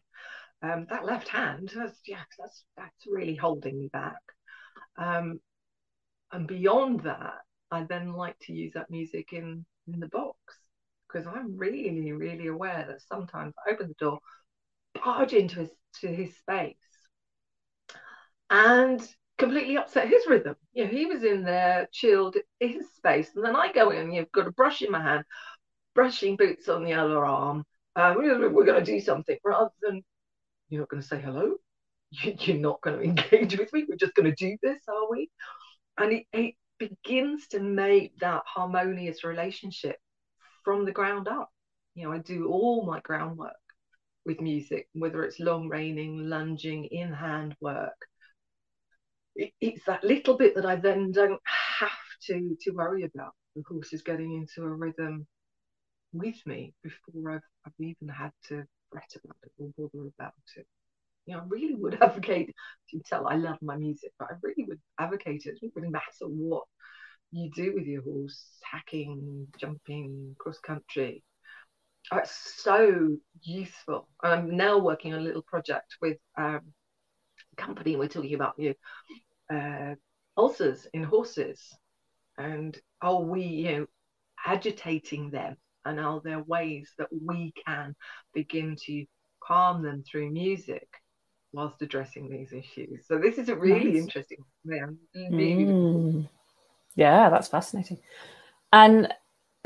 [0.63, 4.21] um, that left hand, that's, yeah, that's, that's really holding me back.
[4.99, 5.41] Um,
[6.33, 7.35] and beyond that,
[7.71, 10.37] I then like to use that music in, in the box
[11.09, 14.19] because I'm really, really aware that sometimes I open the door,
[15.05, 15.71] barge into his
[16.01, 16.77] to his space,
[18.51, 19.01] and
[19.39, 20.57] completely upset his rhythm.
[20.77, 24.13] You know, he was in there, chilled in his space, and then I go in,
[24.13, 25.25] you've got a brush in my hand,
[25.95, 27.65] brushing boots on the other arm.
[27.97, 30.03] Um, we're going to do something rather than
[30.69, 31.55] you're not going to say hello.
[32.11, 33.85] You're not going to engage with me.
[33.89, 35.31] We're just going to do this, are we?
[35.99, 39.97] And it, it begins to make that harmonious relationship
[40.65, 41.49] from the ground up.
[41.95, 43.55] You know, I do all my groundwork
[44.27, 47.97] with music, whether it's long reining, lunging, in hand work.
[49.37, 51.41] It, it's that little bit that I then don't
[51.81, 51.91] have
[52.29, 53.35] to to worry about.
[53.57, 55.29] The horse is getting into a rhythm
[56.13, 60.67] with me before I've, I've even had to fret about it or bother about it.
[61.27, 62.55] You know, I really would advocate,
[62.93, 65.51] you tell I love my music, but I really would advocate it.
[65.51, 66.65] It doesn't really matter what
[67.33, 71.25] you do with your horse, hacking, jumping, cross country.
[72.13, 74.09] Oh, it's so useful.
[74.23, 76.61] I'm now working on a little project with um,
[77.53, 77.97] a company.
[77.97, 78.75] We're talking about you
[79.53, 79.95] uh,
[80.37, 81.61] ulcers in horses,
[82.39, 83.87] and are we you know
[84.47, 87.95] agitating them and are there ways that we can
[88.35, 89.05] begin to
[89.43, 90.87] calm them through music
[91.53, 94.03] whilst addressing these issues so this is a really nice.
[94.03, 94.87] interesting yeah,
[95.31, 96.29] really mm.
[96.97, 97.99] yeah that's fascinating
[98.73, 99.13] and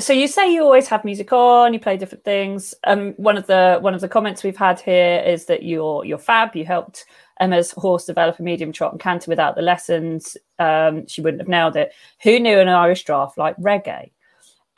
[0.00, 2.74] so you say you always have music on you play different things.
[2.84, 6.18] Um one of the one of the comments we've had here is that you're you're
[6.18, 6.56] fab.
[6.56, 7.04] You helped
[7.40, 10.36] emma's horse develop a medium trot and canter without the lessons.
[10.58, 11.92] Um she wouldn't have nailed it.
[12.22, 14.10] Who knew an irish draft like reggae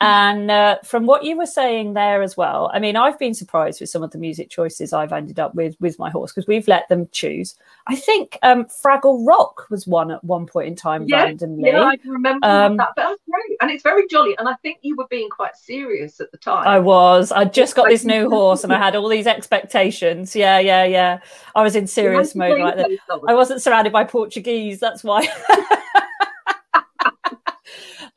[0.03, 3.79] and uh, from what you were saying there as well, I mean, I've been surprised
[3.79, 6.67] with some of the music choices I've ended up with with my horse because we've
[6.67, 7.55] let them choose.
[7.87, 11.69] I think um, Fraggle Rock was one at one point in time yeah, randomly.
[11.69, 12.89] Yeah, I remember um, that.
[12.95, 14.35] But that's great, and it's very jolly.
[14.37, 16.67] And I think you were being quite serious at the time.
[16.67, 17.31] I was.
[17.31, 20.35] I just got this new horse, and I had all these expectations.
[20.35, 21.21] Yeah, yeah, yeah.
[21.55, 22.89] I was in serious mode like that.
[23.27, 24.79] I wasn't surrounded by Portuguese.
[24.79, 25.27] That's why.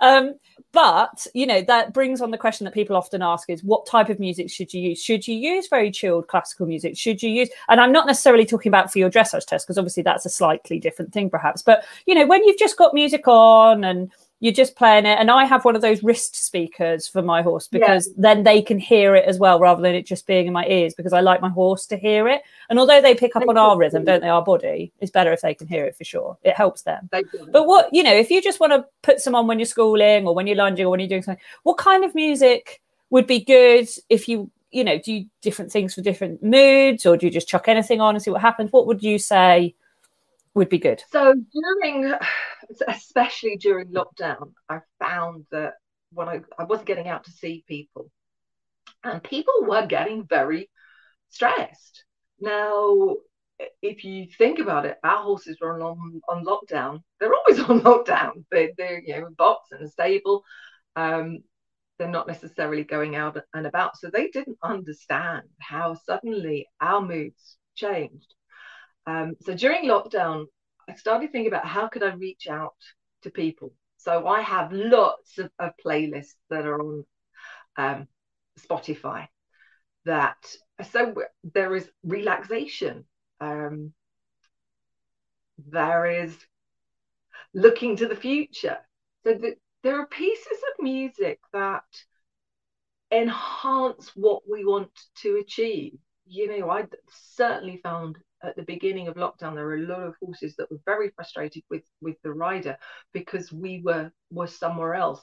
[0.00, 0.34] um,
[0.76, 4.10] but you know that brings on the question that people often ask is what type
[4.10, 5.02] of music should you use?
[5.02, 6.98] Should you use very chilled classical music?
[6.98, 10.02] Should you use and i'm not necessarily talking about for your dressage test because obviously
[10.02, 13.84] that's a slightly different thing perhaps but you know when you've just got music on
[13.84, 15.18] and you're just playing it.
[15.18, 18.14] And i have one of those wrist speakers for my horse because yeah.
[18.18, 20.94] then they can hear it as well rather than it just being in my ears
[20.94, 22.42] because i like my horse to hear it.
[22.68, 24.28] And although they pick up they on our rhythm don't they?
[24.28, 26.36] Our body it's better if they can hear it for sure.
[26.42, 27.08] It helps them.
[27.52, 30.26] But what you know if you just want to put some on when you're schooling
[30.26, 33.40] or when you're lunging or when you're doing something what kind of music would be
[33.40, 37.48] good if you you know do different things for different moods or do you just
[37.48, 38.72] chuck anything on and see what happens?
[38.72, 39.74] What would you say
[40.56, 42.14] would be good so during
[42.88, 45.74] especially during lockdown, I found that
[46.12, 48.10] when I, I wasn't getting out to see people,
[49.04, 50.70] and people were getting very
[51.30, 52.04] stressed.
[52.40, 53.16] Now,
[53.82, 57.02] if you think about it, our horses were on on lockdown.
[57.20, 58.44] They're always on lockdown.
[58.50, 60.42] They, they're you know a box and a stable.
[60.94, 61.40] Um,
[61.98, 67.56] they're not necessarily going out and about, so they didn't understand how suddenly our moods
[67.74, 68.34] changed.
[69.06, 70.46] Um, so during lockdown,
[70.88, 72.76] I started thinking about how could I reach out
[73.22, 73.72] to people.
[73.98, 77.04] So I have lots of, of playlists that are on
[77.76, 78.08] um,
[78.58, 79.28] Spotify
[80.04, 80.36] that
[80.90, 83.04] so there is relaxation.
[83.40, 83.92] Um,
[85.58, 86.36] there is
[87.54, 88.78] looking to the future.
[89.24, 91.84] So the, there are pieces of music that
[93.10, 94.90] enhance what we want
[95.22, 95.98] to achieve.
[96.28, 100.14] You know i certainly found at the beginning of lockdown there were a lot of
[100.22, 102.76] horses that were very frustrated with with the rider
[103.12, 105.22] because we were were somewhere else.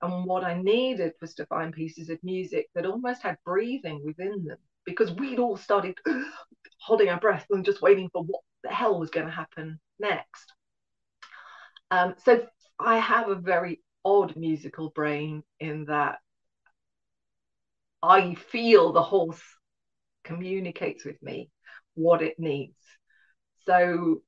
[0.00, 4.44] And what i needed was to find pieces of music that almost had breathing within
[4.44, 5.96] them because we'd all started
[6.80, 10.52] holding our breath and just waiting for what the hell was going to happen next.
[11.90, 12.46] Um, so
[12.80, 16.18] i have a very odd musical brain in that
[18.02, 19.42] i feel the horse
[20.24, 21.50] communicates with me
[21.94, 22.76] what it needs.
[23.66, 24.22] So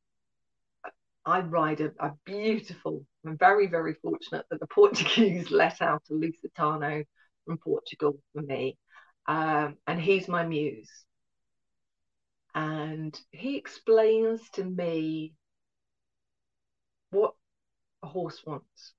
[1.25, 6.15] I ride a, a beautiful, I'm very, very fortunate that the Portuguese let out a
[6.15, 7.05] Lusitano
[7.45, 8.79] from Portugal for me.
[9.27, 10.91] Um, and he's my muse.
[12.55, 15.35] And he explains to me
[17.11, 17.35] what
[18.03, 18.93] a horse wants.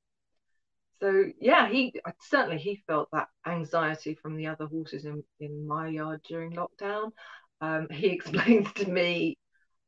[1.01, 5.89] So yeah, he certainly he felt that anxiety from the other horses in, in my
[5.89, 7.11] yard during lockdown.
[7.61, 9.37] Um, he explains to me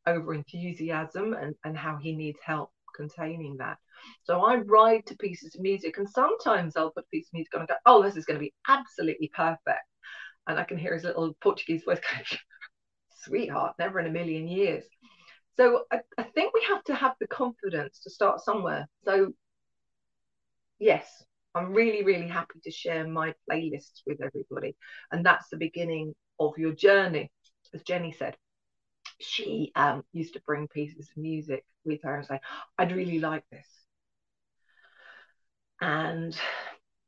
[0.05, 3.77] over enthusiasm and, and how he needs help containing that.
[4.23, 7.53] So I ride to pieces of music, and sometimes I'll put a piece of music
[7.55, 9.85] on and go, "Oh, this is going to be absolutely perfect,"
[10.47, 12.25] and I can hear his little Portuguese voice going,
[13.23, 14.83] "Sweetheart, never in a million years."
[15.57, 18.87] So I, I think we have to have the confidence to start somewhere.
[19.03, 19.33] So
[20.79, 21.23] yes,
[21.55, 24.75] I'm really, really happy to share my playlists with everybody,
[25.11, 27.31] and that's the beginning of your journey
[27.73, 28.35] as Jenny said,
[29.19, 32.39] she um, used to bring pieces of music with her and say,
[32.77, 33.67] I'd really like this.
[35.81, 36.37] And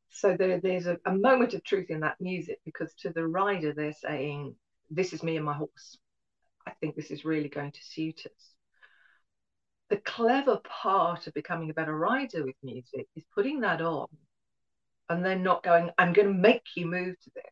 [0.10, 3.74] so there, there's a, a moment of truth in that music because to the rider,
[3.74, 4.56] they're saying,
[4.90, 5.98] This is me and my horse.
[6.68, 8.54] I think this is really going to suit us.
[9.90, 14.08] The clever part of becoming a better rider with music is putting that on
[15.10, 17.46] and then not going, I'm going to make you move to this.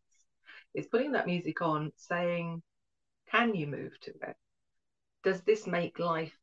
[0.75, 2.61] It's putting that music on, saying,
[3.31, 4.35] can you move to it?
[5.23, 6.33] Does this make life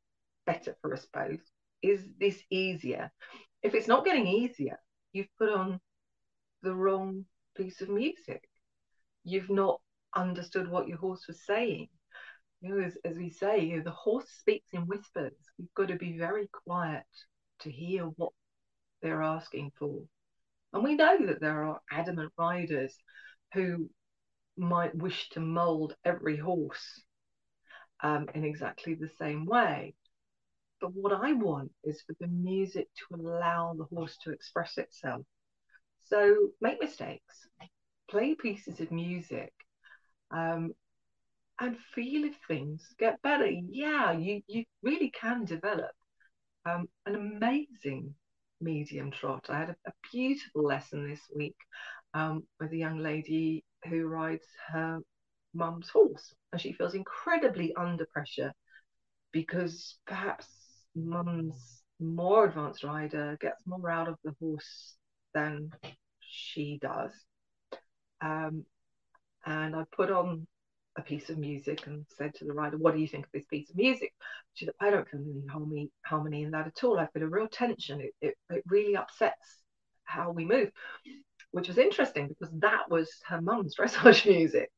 [0.46, 1.40] better for us both?
[1.82, 3.10] Is this easier?
[3.62, 4.78] If it's not getting easier,
[5.12, 5.80] you've put on
[6.62, 7.24] the wrong
[7.56, 8.42] piece of music.
[9.24, 9.80] You've not
[10.14, 11.88] understood what your horse was saying.
[12.60, 15.34] You know, as, as we say, you know, the horse speaks in whispers.
[15.58, 17.04] We've got to be very quiet
[17.60, 18.32] to hear what
[19.02, 20.02] they're asking for.
[20.72, 22.96] And we know that there are adamant riders
[23.52, 23.88] who
[24.56, 27.02] might wish to mold every horse
[28.02, 29.94] um, in exactly the same way.
[30.80, 35.22] But what I want is for the music to allow the horse to express itself.
[36.06, 37.48] So make mistakes,
[38.10, 39.52] play pieces of music,
[40.30, 40.72] um,
[41.60, 43.46] and feel if things get better.
[43.46, 45.92] Yeah, you, you really can develop
[46.66, 48.14] um, an amazing
[48.60, 49.46] medium trot.
[49.48, 51.56] I had a, a beautiful lesson this week
[52.12, 55.00] um, with a young lady who rides her
[55.54, 58.52] mum's horse and she feels incredibly under pressure
[59.32, 60.46] because perhaps
[60.94, 64.94] mum's more advanced rider gets more out of the horse
[65.32, 65.70] than
[66.20, 67.12] she does.
[68.20, 68.64] Um,
[69.46, 70.46] and I put on
[70.96, 73.46] a piece of music and said to the rider, What do you think of this
[73.46, 74.12] piece of music?
[74.54, 76.98] She said, I don't feel any harmony, harmony in that at all.
[76.98, 78.00] I feel a real tension.
[78.00, 79.62] It, it, it really upsets
[80.04, 80.70] how we move
[81.54, 84.72] which was interesting because that was her mum's dressage music.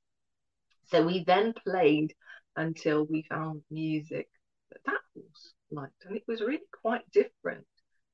[0.91, 2.13] So we then played
[2.55, 4.29] until we found music
[4.71, 7.65] that that horse liked, and it was really quite different.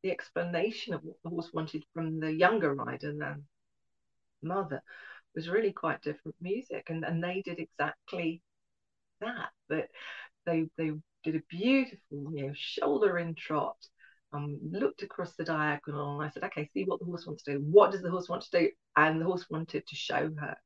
[0.05, 3.46] The explanation of what the horse wanted from the younger rider than
[4.42, 4.81] mother
[5.35, 8.42] was really quite different music, and, and they did exactly
[9.21, 9.50] that.
[9.69, 9.88] But
[10.46, 10.92] they they
[11.25, 13.77] did a beautiful, you know, shoulder in trot
[14.33, 17.55] um, looked across the diagonal and I said, okay, see what the horse wants to
[17.55, 17.59] do.
[17.61, 18.71] What does the horse want to do?
[18.97, 20.57] And the horse wanted to show her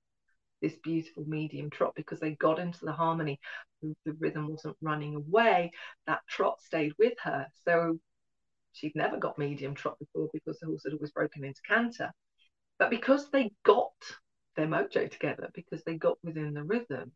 [0.62, 3.38] this beautiful medium trot because they got into the harmony.
[3.82, 5.72] The rhythm wasn't running away.
[6.06, 7.46] That trot stayed with her.
[7.64, 7.98] So
[8.72, 12.12] she'd never got medium trot before because the horse had always broken into canter.
[12.78, 13.92] But because they got
[14.56, 17.12] their mojo together, because they got within the rhythm,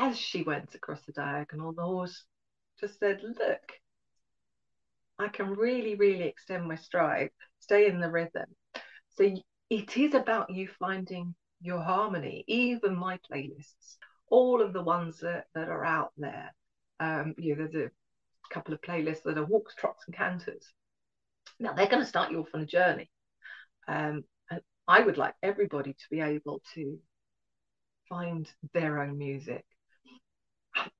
[0.00, 2.24] as she went across the diagonal, the horse
[2.80, 3.60] just said, look,
[5.18, 8.46] I can really, really extend my stride, stay in the rhythm.
[9.10, 9.34] So
[9.70, 13.96] it is about you finding your harmony, even my playlists,
[14.30, 16.54] all of the ones that, that are out there.
[17.00, 20.72] Um, you know, there's a couple of playlists that are walks, trots, and canters.
[21.58, 23.10] Now they're going to start you off on a journey.
[23.88, 26.98] Um, and I would like everybody to be able to
[28.08, 29.64] find their own music.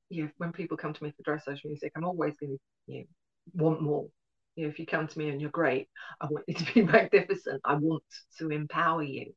[0.09, 3.01] You know, when people come to me for dressage music, I'm always going to you
[3.01, 3.07] know,
[3.55, 4.09] want more.
[4.57, 5.89] You know, if you come to me and you're great,
[6.21, 7.61] I want you to be magnificent.
[7.65, 8.03] I want
[8.39, 9.33] to empower you.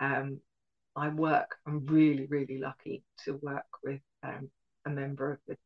[0.00, 0.40] Um,
[0.96, 1.56] I work.
[1.66, 4.50] I'm really, really lucky to work with um,
[4.86, 5.56] a member of the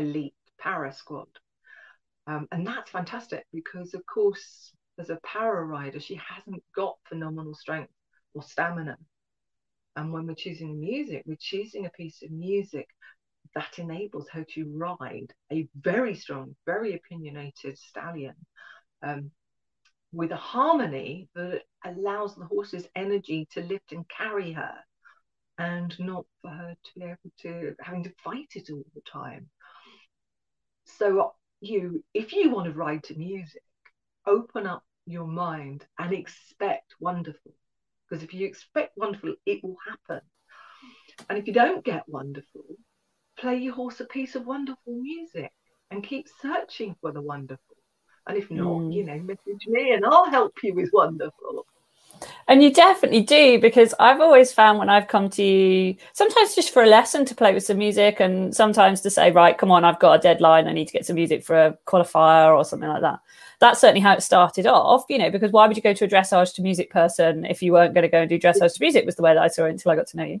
[0.00, 1.28] elite para squad,
[2.26, 7.54] um, and that's fantastic because, of course, as a para rider, she hasn't got phenomenal
[7.54, 7.92] strength
[8.34, 8.96] or stamina.
[9.96, 12.86] And when we're choosing music, we're choosing a piece of music
[13.54, 18.34] that enables her to ride a very strong, very opinionated stallion
[19.02, 19.30] um,
[20.12, 24.74] with a harmony that allows the horse's energy to lift and carry her
[25.58, 29.48] and not for her to be able to having to fight it all the time.
[30.84, 33.62] So you if you want to ride to music,
[34.26, 37.52] open up your mind and expect wonderful.
[38.08, 40.22] Because if you expect wonderful, it will happen.
[41.28, 42.64] And if you don't get wonderful,
[43.38, 45.52] play your horse a piece of wonderful music
[45.90, 47.76] and keep searching for the wonderful.
[48.26, 48.94] And if not, mm.
[48.94, 51.64] you know, message me and I'll help you with wonderful.
[52.48, 56.72] And you definitely do because I've always found when I've come to you, sometimes just
[56.72, 59.84] for a lesson to play with some music, and sometimes to say, right, come on,
[59.84, 62.88] I've got a deadline, I need to get some music for a qualifier or something
[62.88, 63.20] like that.
[63.60, 66.08] That's certainly how it started off, you know, because why would you go to a
[66.08, 69.04] dressage to music person if you weren't going to go and do dressage to music?
[69.04, 70.40] Was the way that I saw it until I got to know you.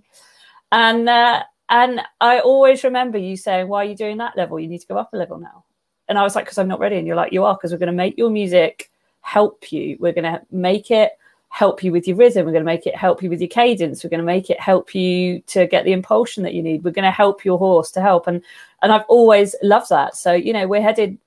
[0.72, 4.58] And uh, and I always remember you saying, why are you doing that level?
[4.58, 5.64] You need to go up a level now.
[6.08, 6.96] And I was like, because I'm not ready.
[6.96, 8.90] And you're like, you are, because we're going to make your music
[9.20, 9.96] help you.
[10.00, 11.12] We're going to make it
[11.50, 12.46] help you with your rhythm.
[12.46, 14.02] We're going to make it help you with your cadence.
[14.02, 16.84] We're going to make it help you to get the impulsion that you need.
[16.84, 18.26] We're going to help your horse to help.
[18.26, 18.42] And
[18.82, 20.16] and I've always loved that.
[20.16, 21.18] So you know, we're headed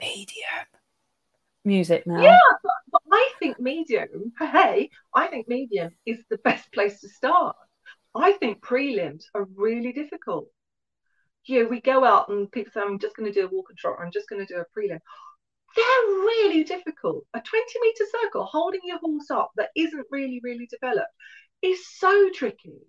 [0.00, 0.66] medium
[1.64, 2.20] music now.
[2.20, 4.32] Yeah, but, I think medium.
[4.38, 7.56] Hey, I think medium is the best place to start.
[8.14, 10.48] I think prelims are really difficult.
[11.46, 13.78] Yeah, we go out and people say, I'm just going to do a walk and
[13.78, 15.00] trot, or I'm just going to do a prelim
[15.76, 17.24] they're really difficult.
[17.34, 21.12] A 20 meter circle holding your horse up that isn't really, really developed
[21.62, 22.80] is so tricky.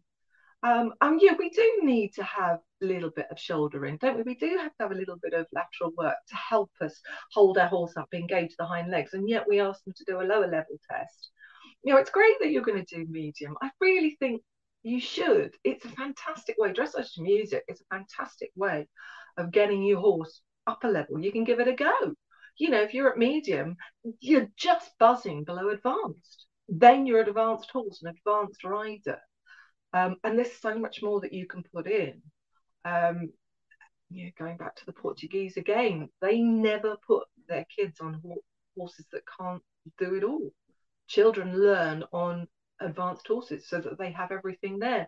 [0.63, 4.17] Um, and yeah, we do need to have a little bit of shoulder in, don't
[4.17, 4.23] we?
[4.23, 6.99] We do have to have a little bit of lateral work to help us
[7.31, 10.21] hold our horse up, engage the hind legs, and yet we ask them to do
[10.21, 11.29] a lower level test.
[11.83, 13.55] You know, it's great that you're going to do medium.
[13.61, 14.41] I really think
[14.85, 15.55] you should.
[15.63, 16.71] It's a fantastic way.
[16.71, 18.87] Dressage to music is a fantastic way
[19.37, 21.19] of getting your horse up a level.
[21.19, 22.15] You can give it a go
[22.57, 23.75] you know, if you're at medium,
[24.19, 26.45] you're just buzzing below advanced.
[26.69, 29.19] Then you're an advanced horse, an advanced rider.
[29.93, 32.21] Um, and there's so much more that you can put in.
[32.85, 33.29] Um,
[34.09, 38.21] you know, going back to the Portuguese again, they never put their kids on
[38.77, 39.63] horses that can't
[39.97, 40.51] do it all.
[41.07, 42.47] Children learn on
[42.81, 45.07] advanced horses so that they have everything there.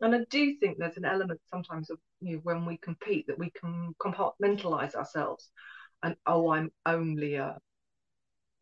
[0.00, 3.38] And I do think there's an element sometimes of you know, when we compete that
[3.38, 5.50] we can compartmentalize ourselves
[6.04, 7.58] and oh, I'm only a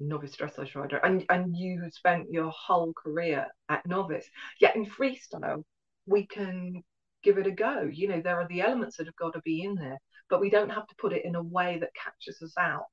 [0.01, 4.27] novice dressage rider, and and you spent your whole career at novice.
[4.61, 5.65] Yet in freestyle,
[6.07, 6.83] we can
[7.23, 7.89] give it a go.
[7.93, 9.99] You know, there are the elements that have got to be in there,
[10.31, 12.87] but we don't have to put it in a way that catches us out.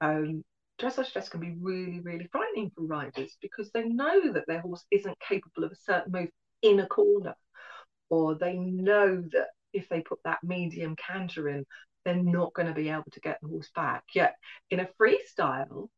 [0.00, 0.44] Um,
[0.80, 4.84] dressage stress can be really, really frightening for riders because they know that their horse
[4.90, 6.28] isn't capable of a certain move
[6.62, 7.34] in a corner,
[8.10, 11.64] or they know that if they put that medium canter in,
[12.04, 14.04] they're not going to be able to get the horse back.
[14.14, 14.34] Yet
[14.70, 15.88] in a freestyle,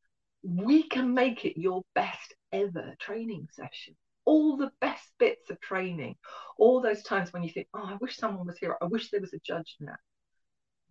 [0.42, 3.96] we can make it your best ever training session.
[4.24, 6.16] All the best bits of training,
[6.58, 9.20] all those times when you think, oh, I wish someone was here, I wish there
[9.20, 9.96] was a judge now.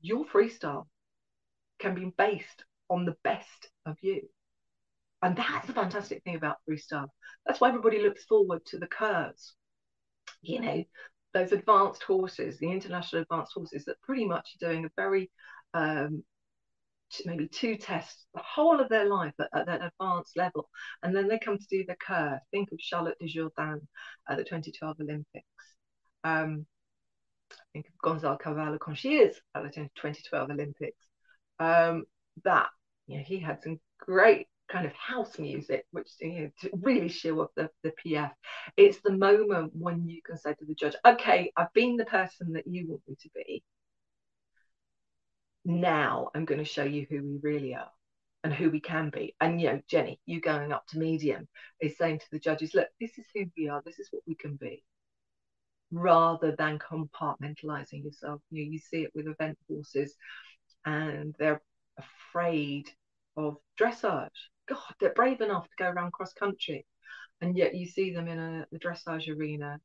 [0.01, 0.87] Your freestyle
[1.79, 4.21] can be based on the best of you.
[5.21, 7.07] And that's the fantastic thing about freestyle.
[7.45, 9.51] That's why everybody looks forward to the Kürs.
[10.41, 10.83] You know,
[11.33, 15.31] those advanced horses, the international advanced horses that pretty much are doing a very
[15.73, 16.23] um,
[17.25, 20.69] maybe two tests the whole of their life at, at, that advanced level,
[21.03, 22.39] and then they come to do the Kür.
[22.51, 23.81] Think of Charlotte Dujardin
[24.29, 25.45] at the 2012 Olympics.
[26.23, 26.65] Um,
[27.73, 30.97] think of Gonçalo Carvalho Conchiers at the 2012 Olympics.
[31.59, 32.05] Um,
[32.43, 32.69] that
[33.07, 37.07] you know, he had some great kind of house music, which you know, to really
[37.07, 38.33] show up the, the piaffe.
[38.77, 42.53] It's the moment when you can say to the judge, okay, I've been the person
[42.53, 43.63] that you want me to be.
[45.65, 47.89] Now I'm going to show you who we really are
[48.43, 49.35] and who we can be.
[49.41, 51.47] And you know, Jenny, you going up to medium
[51.81, 54.35] is saying to the judges, look, this is who we are, this is what we
[54.35, 54.83] can be.
[55.91, 58.41] Rather than compartmentalizing yourself.
[58.49, 60.15] You know, you see it with event horses
[60.85, 61.61] and they're
[61.97, 62.89] afraid
[63.37, 64.29] of dressage.
[64.67, 66.85] God, they're brave enough to go around cross country,
[67.41, 69.79] and yet you see them in a, dressage arena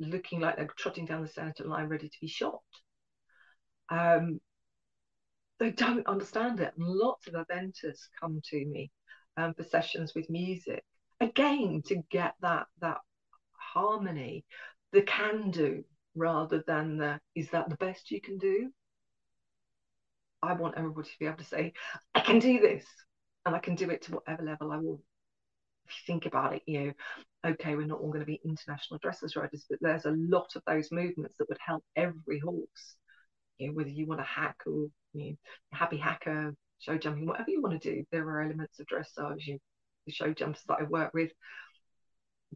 [0.00, 2.60] looking like they're trotting down the centre line ready to be shot.
[3.90, 4.40] Um,
[5.58, 6.72] they don't understand it.
[6.76, 8.90] And lots of eventers come to me
[9.36, 10.84] um, for sessions with music
[11.20, 12.98] again to get that that
[13.52, 14.44] harmony,
[14.92, 15.84] the can do
[16.14, 18.70] rather than the is that the best you can do.
[20.42, 21.72] I want everybody to be able to say,
[22.14, 22.84] I can do this,
[23.44, 25.00] and I can do it to whatever level I want.
[25.86, 26.92] If you think about it, you know,
[27.52, 30.62] okay, we're not all going to be international dressage riders, but there's a lot of
[30.66, 32.96] those movements that would help every horse.
[33.58, 35.36] You know, whether you want to hack or you know,
[35.72, 39.46] happy hacker, show jumping, whatever you want to do, there are elements of dressage.
[39.46, 39.58] You,
[40.06, 41.32] the show jumpers that I work with,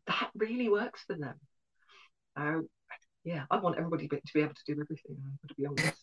[0.06, 1.34] that really works for them.
[2.36, 2.60] Uh,
[3.24, 5.16] yeah, I want everybody to be able to do everything.
[5.48, 5.94] To be honest,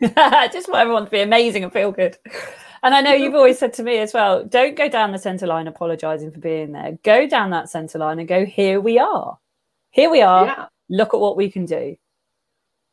[0.16, 2.16] I just want everyone to be amazing and feel good.
[2.82, 5.46] And I know you've always said to me as well, don't go down the centre
[5.46, 6.98] line apologising for being there.
[7.02, 9.38] Go down that centre line and go, here we are,
[9.90, 10.46] here we are.
[10.46, 10.66] Yeah.
[10.90, 11.96] Look at what we can do.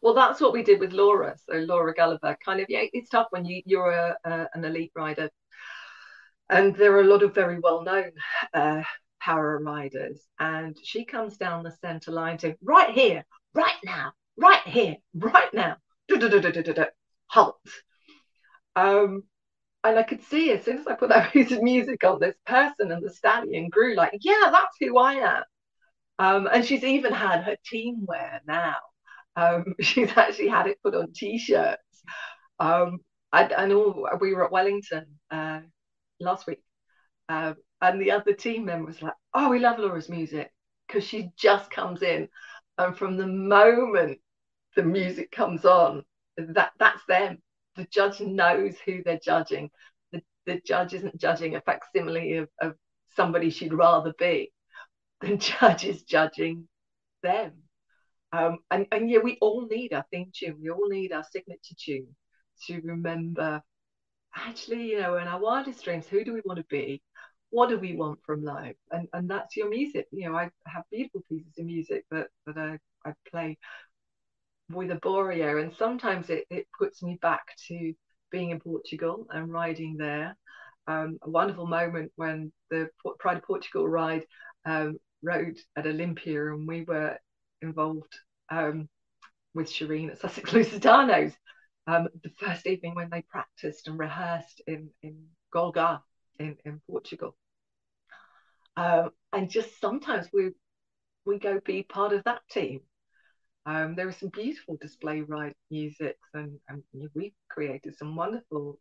[0.02, 1.36] Well, that's what we did with Laura.
[1.50, 4.16] So Laura Gulliver, kind of, yeah, it's tough when you you're a,
[4.54, 5.30] an elite rider,
[6.50, 8.12] and there are a lot of very well known
[8.54, 8.82] uh,
[9.20, 13.24] para riders, and she comes down the centre line to right here,
[13.54, 15.78] right now, right here, right now,
[17.28, 17.58] halt.
[18.76, 19.24] Um,
[19.84, 22.36] and I could see as soon as I put that piece of music on, this
[22.46, 25.44] person and the stallion grew like, yeah, that's who I am.
[26.20, 28.76] Um, and she's even had her team wear now.
[29.36, 31.82] Um, she's actually had it put on t-shirts.
[32.60, 33.00] Um,
[33.32, 35.62] I, I know we were at Wellington uh,
[36.20, 36.62] last week,
[37.30, 40.52] um, and the other team member was like, "Oh, we love Laura's music
[40.88, 42.28] because she just comes in
[42.86, 44.20] and from the moment
[44.76, 46.04] the music comes on,
[46.38, 47.40] that that's them.
[47.76, 49.70] The judge knows who they're judging.
[50.12, 52.76] The, the judge isn't judging a facsimile of, of
[53.16, 54.52] somebody she'd rather be.
[55.22, 56.68] The judge is judging
[57.24, 57.54] them.
[58.34, 60.58] Um, and, and yeah, we all need our theme tune.
[60.62, 62.16] We all need our signature tune
[62.68, 63.62] to remember
[64.36, 67.02] actually, you know, in our wildest dreams, who do we want to be?
[67.52, 68.78] What do we want from life?
[68.92, 70.08] And and that's your music.
[70.12, 72.78] You know i have beautiful pieces of music that that i,
[73.08, 73.58] I play
[74.70, 77.94] with Arborio and sometimes it, it puts me back to
[78.32, 80.38] being in portugal and riding there.
[80.88, 82.90] Um, a wonderful moment when the
[83.20, 84.26] pride of portugal ride
[84.66, 87.18] um, rode at olympia and we were
[87.62, 88.14] involved
[88.50, 88.90] um,
[89.54, 91.34] with shireen at sussex lusitanos
[91.88, 96.02] um, the first evening when they practiced and rehearsed in in Golegã
[96.46, 97.36] in, in Portugal.
[98.78, 100.52] Um, and just sometimes we
[101.26, 102.82] we go be part of that team.
[103.66, 106.84] Um, there are some beautiful display ride music, and, and
[107.14, 108.80] we've created some wonderful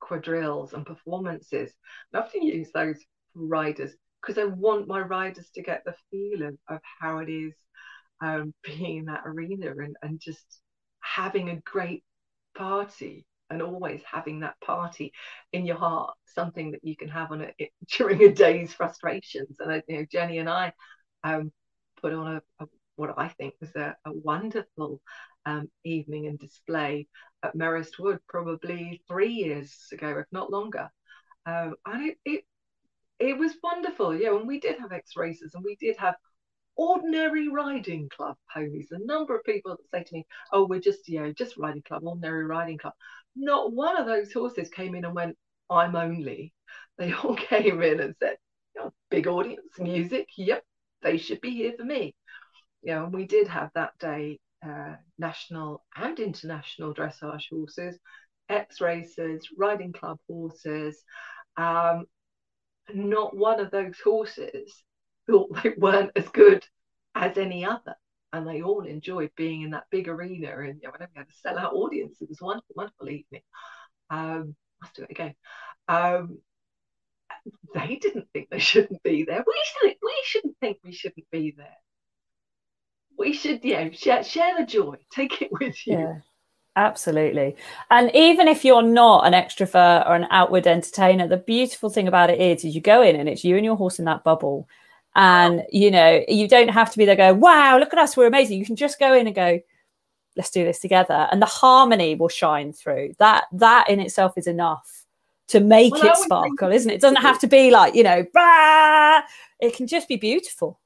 [0.00, 1.72] quadrilles and performances.
[2.14, 2.96] I often use those
[3.32, 7.54] for riders because I want my riders to get the feeling of how it is
[8.22, 10.60] um, being in that arena and, and just
[11.00, 12.04] having a great
[12.56, 15.12] party and always having that party
[15.52, 19.56] in your heart, something that you can have on it during a day's frustrations.
[19.60, 20.72] And you know, Jenny and I
[21.24, 21.52] um,
[22.00, 25.00] put on a, a, what I think was a, a wonderful
[25.46, 27.08] um, evening and display
[27.42, 30.90] at Merrist Wood, probably three years ago, if not longer.
[31.46, 32.44] Um, and it, it
[33.18, 34.34] it was wonderful, yeah.
[34.36, 36.16] And we did have X races, and we did have
[36.76, 38.88] ordinary riding club ponies.
[38.92, 41.82] A number of people that say to me, "Oh, we're just you know just riding
[41.82, 42.94] club, ordinary riding club."
[43.36, 45.36] Not one of those horses came in and went,
[45.68, 46.52] I'm only.
[46.98, 48.36] They all came in and said,
[48.78, 50.62] oh, big audience, music, yep,
[51.02, 52.14] they should be here for me.
[52.82, 57.98] You know, and we did have that day uh, national and international dressage horses,
[58.48, 61.02] X racers, riding club horses.
[61.56, 62.06] Um,
[62.92, 64.82] not one of those horses
[65.26, 66.64] thought they weren't as good
[67.14, 67.94] as any other
[68.32, 70.56] and they all enjoyed being in that big arena.
[70.58, 72.20] And you know, we had a sell-out audience.
[72.20, 73.42] It was wonderful, wonderful evening.
[74.08, 75.34] Um, let's do it again.
[75.88, 76.38] Um,
[77.74, 79.44] they didn't think they shouldn't be there.
[79.46, 79.98] We shouldn't.
[80.02, 81.76] We shouldn't think we shouldn't be there.
[83.18, 84.96] We should, yeah, share, share the joy.
[85.12, 85.98] Take it with you.
[85.98, 86.14] Yeah.
[86.76, 87.56] Absolutely.
[87.90, 92.30] And even if you're not an extrovert or an outward entertainer, the beautiful thing about
[92.30, 94.68] it is, is you go in and it's you and your horse in that bubble
[95.14, 98.26] and you know, you don't have to be there going, wow, look at us, we're
[98.26, 98.58] amazing.
[98.58, 99.60] You can just go in and go,
[100.36, 101.28] let's do this together.
[101.30, 103.14] And the harmony will shine through.
[103.18, 105.04] That that in itself is enough
[105.48, 106.94] to make well, it sparkle, isn't it?
[106.94, 109.22] It doesn't have to be like, you know, bah!
[109.60, 110.80] it can just be beautiful.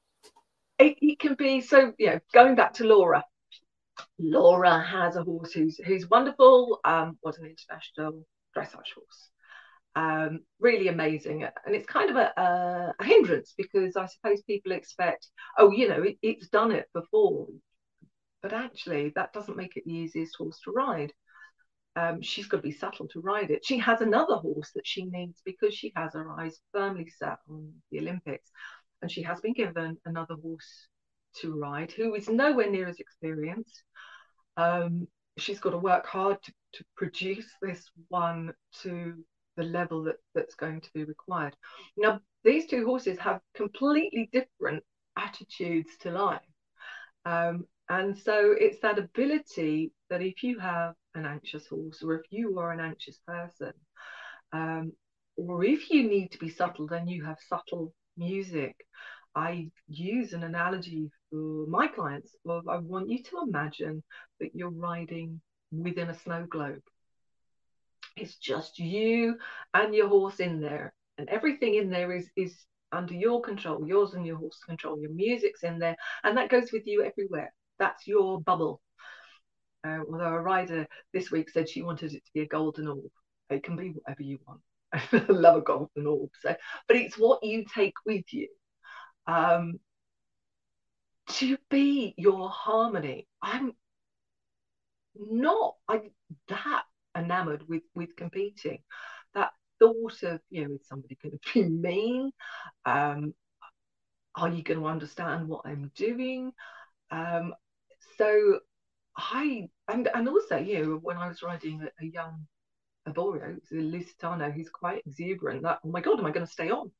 [0.79, 3.23] It, it can be so, you know, going back to Laura.
[4.19, 9.29] Laura has a horse who's who's wonderful, um, was an international dressage horse.
[9.95, 15.27] Um, really amazing, and it's kind of a, a, hindrance because I suppose people expect,
[15.57, 17.47] oh, you know, it, it's done it before,
[18.41, 21.13] but actually that doesn't make it the easiest horse to ride.
[21.95, 23.65] Um, she's got to be subtle to ride it.
[23.65, 27.71] She has another horse that she needs because she has her eyes firmly set on
[27.89, 28.49] the Olympics,
[29.01, 30.87] and she has been given another horse
[31.37, 33.83] to ride who is nowhere near as experienced.
[34.57, 39.23] Um, she's got to work hard to, to produce this one to
[39.57, 41.55] the level that, that's going to be required.
[41.97, 44.83] Now, these two horses have completely different
[45.17, 46.41] attitudes to life.
[47.25, 52.23] Um, and so it's that ability that if you have an anxious horse, or if
[52.29, 53.73] you are an anxious person,
[54.53, 54.91] um,
[55.37, 58.75] or if you need to be subtle, then you have subtle music.
[59.35, 64.01] I use an analogy for my clients of I want you to imagine
[64.39, 65.41] that you're riding
[65.71, 66.81] within a snow globe.
[68.15, 69.37] It's just you
[69.73, 74.13] and your horse in there, and everything in there is is under your control, yours
[74.13, 74.99] and your horse's control.
[74.99, 77.53] Your music's in there, and that goes with you everywhere.
[77.79, 78.81] That's your bubble.
[79.85, 83.11] Uh, although a rider this week said she wanted it to be a golden orb.
[83.49, 84.61] It can be whatever you want.
[84.93, 86.29] I love a golden orb.
[86.41, 86.55] So,
[86.87, 88.47] but it's what you take with you.
[89.27, 89.79] Um,
[91.27, 93.27] to be your harmony.
[93.41, 93.73] I'm
[95.15, 96.01] not I
[96.49, 96.83] that
[97.15, 98.79] enamored with with competing.
[99.33, 102.31] That thought of you know is somebody going to be mean?
[102.85, 103.33] Um,
[104.35, 106.51] are you going to understand what I'm doing?
[107.11, 107.53] Um,
[108.17, 108.59] so
[109.17, 112.45] I and and also you know when I was riding a, a young
[113.07, 115.63] Arborio, a Lusitano who's quite exuberant.
[115.63, 116.91] That oh my god, am I going to stay on?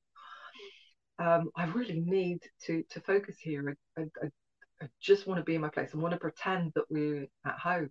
[1.17, 3.75] Um, I really need to to focus here.
[3.97, 4.27] I, I,
[4.81, 5.91] I just want to be in my place.
[5.93, 7.89] I want to pretend that we're at home.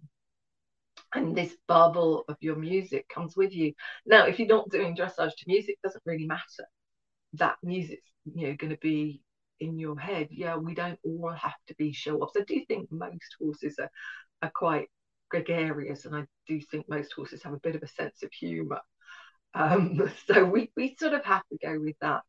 [1.14, 3.72] And this bubble of your music comes with you.
[4.06, 6.66] Now, if you're not doing dressage to music, doesn't really matter.
[7.34, 9.22] That music's you know going to be
[9.60, 10.28] in your head.
[10.30, 12.36] Yeah, we don't all have to be show offs.
[12.36, 13.90] I do think most horses are,
[14.42, 14.88] are quite
[15.30, 18.80] gregarious, and I do think most horses have a bit of a sense of humour.
[19.54, 22.22] Um, so we, we sort of have to go with that.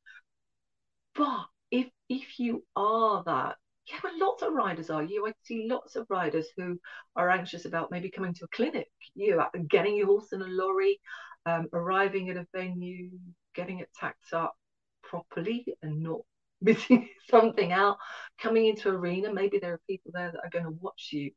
[1.15, 3.55] But if if you are that,
[3.87, 5.03] yeah, but lots of riders are.
[5.03, 6.79] You I see lots of riders who
[7.15, 10.47] are anxious about maybe coming to a clinic, you know, getting your horse in a
[10.47, 10.99] lorry,
[11.45, 13.11] um, arriving at a venue,
[13.53, 14.55] getting it tacked up
[15.03, 16.21] properly and not
[16.61, 17.97] missing something out,
[18.39, 21.31] coming into arena, maybe there are people there that are going to watch you.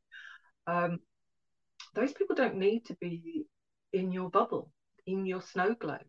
[0.65, 0.99] Um,
[1.93, 3.45] those people don't need to be
[3.93, 4.71] in your bubble,
[5.05, 5.99] in your snow globe.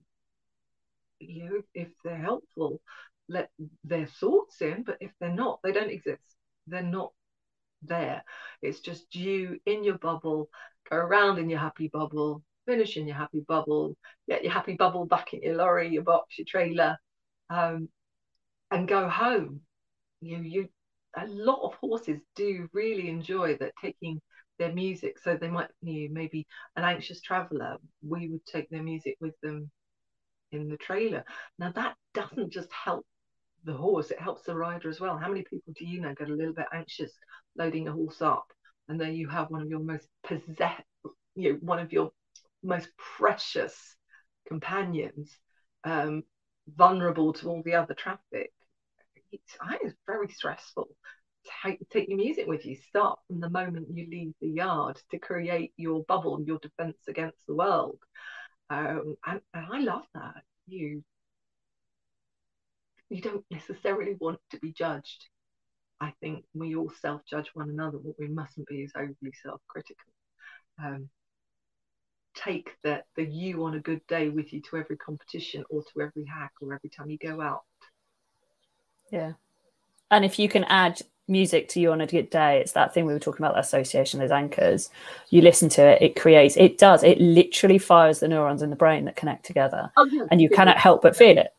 [1.19, 2.81] You know, if they're helpful,
[3.31, 3.49] let
[3.85, 6.23] their thoughts in, but if they're not, they don't exist.
[6.67, 7.13] They're not
[7.83, 8.23] there.
[8.61, 10.49] It's just you in your bubble,
[10.91, 13.97] go around in your happy bubble, finish in your happy bubble,
[14.29, 16.99] get your happy bubble back in your lorry, your box, your trailer,
[17.49, 17.89] um,
[18.71, 19.61] and go home.
[20.21, 20.69] You you
[21.17, 24.21] a lot of horses do really enjoy that taking
[24.59, 25.19] their music.
[25.19, 29.71] So they might you maybe an anxious traveller, we would take their music with them
[30.53, 31.25] in the trailer.
[31.59, 33.07] Now that doesn't just help
[33.65, 35.19] the horse, it helps the rider as well.
[35.19, 37.13] How many people do you know get a little bit anxious
[37.57, 38.47] loading a horse up?
[38.89, 40.83] And then you have one of your most possess
[41.35, 42.11] you know, one of your
[42.63, 43.97] most precious
[44.49, 45.37] companions
[45.85, 46.23] um,
[46.77, 48.53] vulnerable to all the other traffic
[49.33, 50.89] it's, it's very stressful.
[51.63, 52.77] Take, take your music with you.
[52.77, 57.39] Start from the moment you leave the yard to create your bubble, your defense against
[57.47, 57.99] the world.
[58.69, 60.43] Um, and, and I love that.
[60.67, 61.03] You
[63.11, 65.27] you don't necessarily want to be judged.
[66.01, 67.99] I think we all self-judge one another.
[67.99, 70.13] What we mustn't be is overly self-critical.
[70.83, 71.11] Um,
[72.35, 76.01] take the the you on a good day with you to every competition or to
[76.01, 77.63] every hack or every time you go out
[79.11, 79.33] yeah.
[80.11, 83.07] And if you can add music to you on a good day, it's that thing
[83.07, 84.91] we were talking about, the association, those anchors.
[85.29, 88.77] You listen to it, it creates, it does, it literally fires the neurons in the
[88.77, 89.93] brain that connect together.
[89.97, 90.25] Oh, yeah.
[90.31, 91.53] And you cannot help but feel it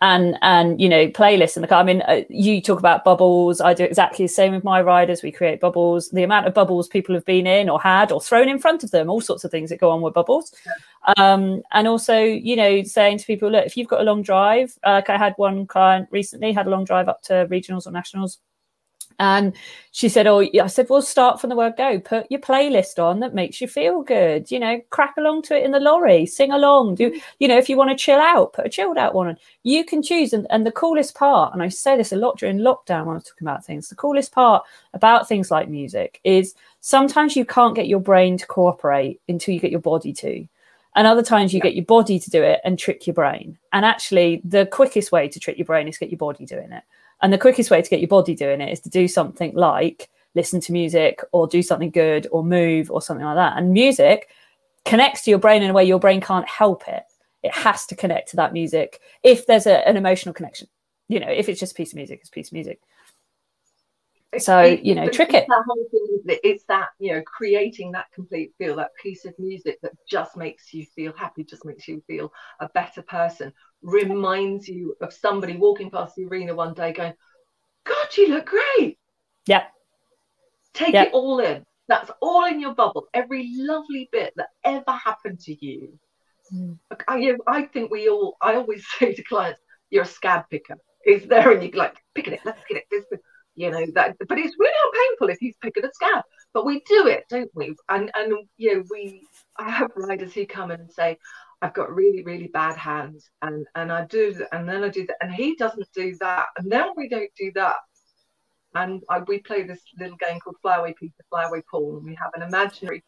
[0.00, 1.80] and and you know playlists in the car.
[1.80, 3.60] I mean uh, you talk about bubbles.
[3.60, 5.22] I do exactly the same with my riders.
[5.22, 6.10] We create bubbles.
[6.10, 8.90] The amount of bubbles people have been in or had or thrown in front of
[8.90, 10.54] them all sorts of things that go on with bubbles.
[11.16, 14.76] Um, and also you know saying to people look if you've got a long drive
[14.84, 17.92] uh, like i had one client recently had a long drive up to regionals or
[17.92, 18.38] nationals
[19.18, 19.54] and
[19.90, 21.98] she said, Oh, I said, Well, start from the word go.
[21.98, 24.50] Put your playlist on that makes you feel good.
[24.50, 26.94] You know, crack along to it in the lorry, sing along.
[26.94, 27.20] Do, mm.
[27.40, 29.36] you know, if you want to chill out, put a chilled out one on.
[29.64, 30.32] You can choose.
[30.32, 33.18] And, and the coolest part, and I say this a lot during lockdown when I
[33.18, 34.64] was talking about things, the coolest part
[34.94, 39.60] about things like music is sometimes you can't get your brain to cooperate until you
[39.60, 40.46] get your body to.
[40.94, 43.58] and other times you get your body to do it and trick your brain.
[43.72, 46.82] And actually, the quickest way to trick your brain is get your body doing it.
[47.22, 50.08] And the quickest way to get your body doing it is to do something like
[50.34, 53.56] listen to music or do something good or move or something like that.
[53.56, 54.28] And music
[54.84, 57.04] connects to your brain in a way your brain can't help it.
[57.42, 60.68] It has to connect to that music if there's a, an emotional connection.
[61.08, 62.80] You know, if it's just a piece of music, it's a piece of music.
[64.36, 65.46] So, you know, trick it.
[65.48, 66.40] That whole thing, it?
[66.44, 70.74] It's that, you know, creating that complete feel, that piece of music that just makes
[70.74, 75.90] you feel happy, just makes you feel a better person, reminds you of somebody walking
[75.90, 77.14] past the arena one day going,
[77.84, 78.98] God, you look great.
[79.46, 79.64] Yeah.
[80.74, 81.04] Take Yeah.
[81.04, 81.64] it all in.
[81.88, 83.08] That's all in your bubble.
[83.14, 85.98] Every lovely bit that ever happened to you.
[86.52, 86.78] Mm.
[87.06, 89.60] I, I think we all, I always say to clients,
[89.90, 90.76] you're a scab picker.
[91.04, 93.04] It's there and you like, picking it, let's get it, this,
[93.54, 96.22] you know, that, but it's really painful if he's picking a scab.
[96.52, 97.74] But we do it, don't we?
[97.88, 99.22] And, and, you know, we,
[99.56, 101.16] I have riders who come in and say,
[101.60, 105.16] I've got really, really bad hands, and and I do, and then I do that,
[105.20, 107.76] and he doesn't do that, and then we don't do that,
[108.74, 112.30] and I, we play this little game called Flyaway Peter, Flyaway Paul, and we have
[112.34, 113.02] an imaginary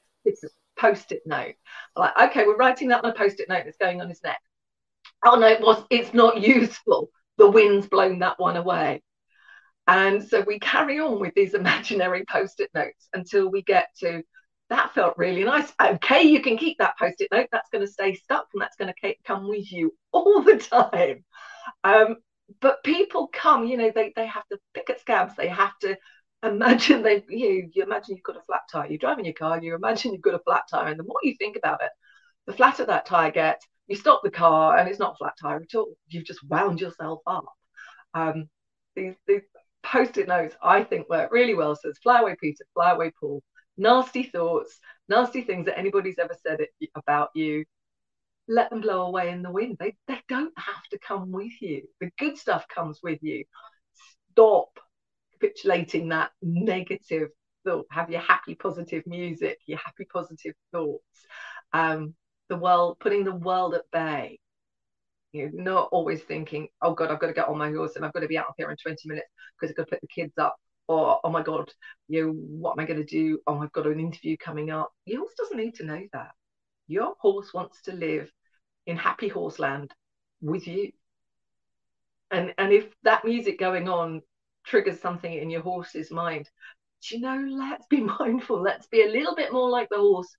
[0.76, 1.54] post-it note.
[1.94, 4.40] Like, okay, we're writing that on a post-it note that's going on his neck.
[5.24, 5.84] Oh no, it was.
[5.90, 7.10] It's not useful.
[7.38, 9.00] The wind's blown that one away,
[9.86, 14.24] and so we carry on with these imaginary post-it notes until we get to
[14.70, 15.72] that felt really nice.
[15.82, 17.48] Okay, you can keep that post-it note.
[17.50, 21.24] That's going to stay stuck, and that's going to come with you all the time.
[21.84, 22.16] Um,
[22.60, 25.34] but people come, you know, they they have to pick at scabs.
[25.36, 25.96] They have to
[26.44, 28.86] imagine they you you imagine you've got a flat tire.
[28.88, 29.60] You're driving your car.
[29.60, 31.90] You imagine you've got a flat tire, and the more you think about it,
[32.46, 33.66] the flatter that tire gets.
[33.88, 35.94] You stop the car, and it's not flat tire at all.
[36.08, 37.46] You've just wound yourself up.
[38.14, 38.48] Um,
[38.94, 39.42] these these
[39.82, 41.74] post-it notes, I think, work really well.
[41.74, 43.42] So it's flyaway Peter, fly away Paul
[43.76, 47.64] nasty thoughts, nasty things that anybody's ever said it, about you,
[48.48, 49.76] let them blow away in the wind.
[49.78, 51.82] They, they don't have to come with you.
[52.00, 53.44] The good stuff comes with you.
[54.32, 54.78] Stop
[55.32, 57.28] capitulating that negative
[57.64, 57.86] thought.
[57.90, 61.04] Have your happy, positive music, your happy, positive thoughts.
[61.72, 62.14] Um,
[62.48, 64.38] the world, putting the world at bay.
[65.32, 68.04] You know, not always thinking, oh God, I've got to get on my horse and
[68.04, 70.00] I've got to be out of here in 20 minutes because I've got to put
[70.00, 70.56] the kids up
[70.90, 71.72] or oh my god
[72.08, 73.38] you know what am i going to do?
[73.46, 74.90] Oh i've got an interview coming up.
[75.04, 76.32] Your horse doesn't need to know that.
[76.88, 78.28] Your horse wants to live
[78.86, 79.92] in happy horseland
[80.42, 80.90] with you.
[82.32, 84.22] And and if that music going on
[84.66, 86.50] triggers something in your horse's mind
[87.02, 88.60] do you know let's be mindful.
[88.60, 90.34] Let's be a little bit more like the horse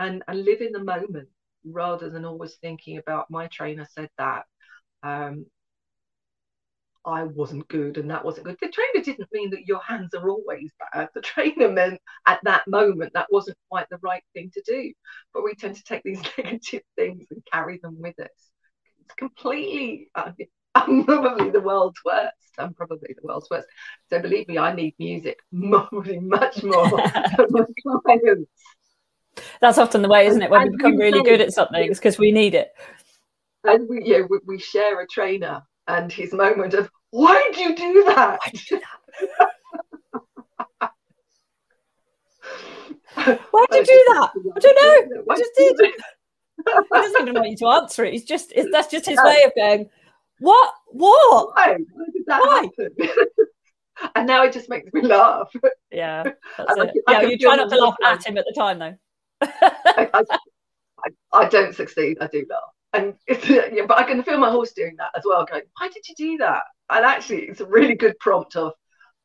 [0.00, 1.28] and and live in the moment
[1.64, 4.42] rather than always thinking about my trainer said that
[5.04, 5.46] um
[7.04, 8.58] I wasn't good and that wasn't good.
[8.60, 11.08] The trainer didn't mean that your hands are always bad.
[11.14, 14.92] The trainer meant at that moment that wasn't quite the right thing to do.
[15.34, 18.30] But we tend to take these negative things and carry them with us.
[19.00, 20.30] It's completely, uh,
[20.74, 22.36] I'm probably the world's worst.
[22.58, 23.66] I'm probably the world's worst.
[24.08, 26.88] So believe me, I need music more, much more
[27.36, 27.64] than my
[28.06, 28.50] clients.
[29.60, 30.50] That's often the way, isn't it?
[30.50, 32.72] When we become really good at something, it's because we need it.
[33.64, 37.76] And we, know, we, we share a trainer and his moment of, why did you
[37.76, 38.38] do that?
[43.50, 44.30] Why did you do that?
[44.56, 45.22] I don't know.
[45.30, 45.92] I just did do
[46.94, 48.12] He doesn't even want you to answer it.
[48.12, 49.24] He's just it's, that's just his No.
[49.24, 49.90] way of going.
[50.38, 50.74] What?
[50.88, 51.54] What?
[51.54, 51.76] Why?
[51.92, 52.68] Why did that Why?
[52.78, 52.96] happen?
[54.16, 55.52] and now it just makes me laugh.
[55.90, 56.24] Yeah,
[56.58, 56.92] that's I it.
[56.92, 58.94] can- I Yeah, you try not to laugh at him at the time, though.
[59.42, 60.22] I, I,
[61.32, 62.18] I don't succeed.
[62.20, 62.60] I do laugh.
[62.92, 65.88] And it's, yeah, but I can feel my horse doing that as well, going, why
[65.88, 66.62] did you do that?
[66.90, 68.72] And actually, it's a really good prompt of,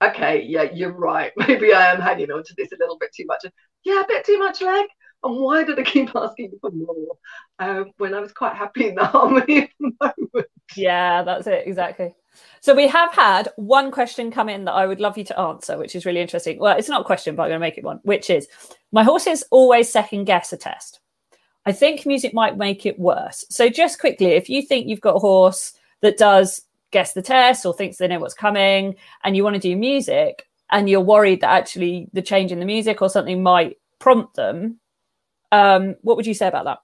[0.03, 1.31] okay, yeah, you're right.
[1.37, 3.45] Maybe I am hanging on to this a little bit too much.
[3.83, 4.85] Yeah, a bit too much leg.
[5.23, 7.17] And why did I keep asking for more
[7.59, 10.47] um, when I was quite happy in the harmony the moment?
[10.75, 12.13] Yeah, that's it exactly.
[12.61, 15.77] So we have had one question come in that I would love you to answer,
[15.77, 16.59] which is really interesting.
[16.59, 18.47] Well, it's not a question, but I'm going to make it one, which is
[18.91, 20.99] my horses always second guess a test.
[21.67, 23.45] I think music might make it worse.
[23.49, 26.61] So just quickly, if you think you've got a horse that does
[26.91, 30.47] guess the test or thinks they know what's coming and you want to do music
[30.71, 34.79] and you're worried that actually the change in the music or something might prompt them,
[35.51, 36.79] um, what would you say about that?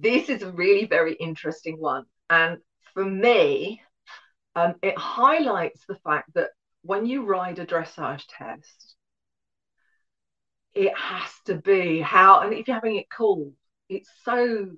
[0.00, 2.04] this is a really very interesting one.
[2.30, 2.58] And
[2.94, 3.82] for me,
[4.54, 6.50] um, it highlights the fact that
[6.82, 8.94] when you ride a dressage test,
[10.74, 13.52] it has to be how, and if you're having it called,
[13.88, 14.70] it's so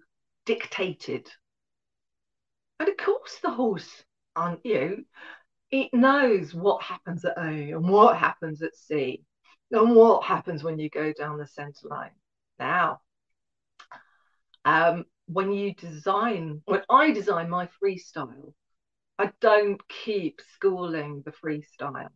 [0.47, 1.29] dictated.
[2.81, 5.05] And of course, the horse, aren't you,
[5.71, 9.25] it knows what happens at A and what happens at C
[9.71, 12.11] and what happens when you go down the centre line.
[12.59, 13.01] Now,
[14.67, 18.55] Um, when you design, when I design my freestyle,
[19.19, 22.09] I don't keep schooling the freestyle.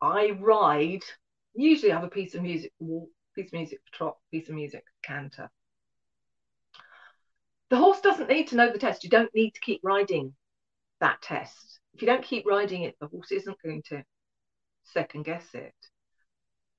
[0.00, 1.04] I ride,
[1.54, 2.72] usually have a piece of music,
[3.34, 5.50] piece of music trot, piece of music canter.
[7.70, 9.04] The horse doesn't need to know the test.
[9.04, 10.34] You don't need to keep riding
[11.00, 11.80] that test.
[11.94, 14.04] If you don't keep riding it, the horse isn't going to
[14.84, 15.74] second guess it.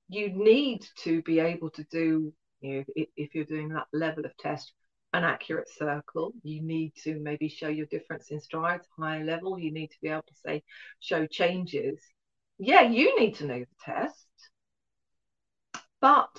[0.08, 4.24] You need to be able to do, you know, if, if you're doing that level
[4.26, 4.72] of test,
[5.12, 6.32] an accurate circle.
[6.42, 9.58] You need to maybe show your difference in strides, higher level.
[9.58, 10.62] You need to be able to say,
[11.00, 12.00] show changes.
[12.58, 14.26] Yeah, you need to know the test,
[16.02, 16.36] but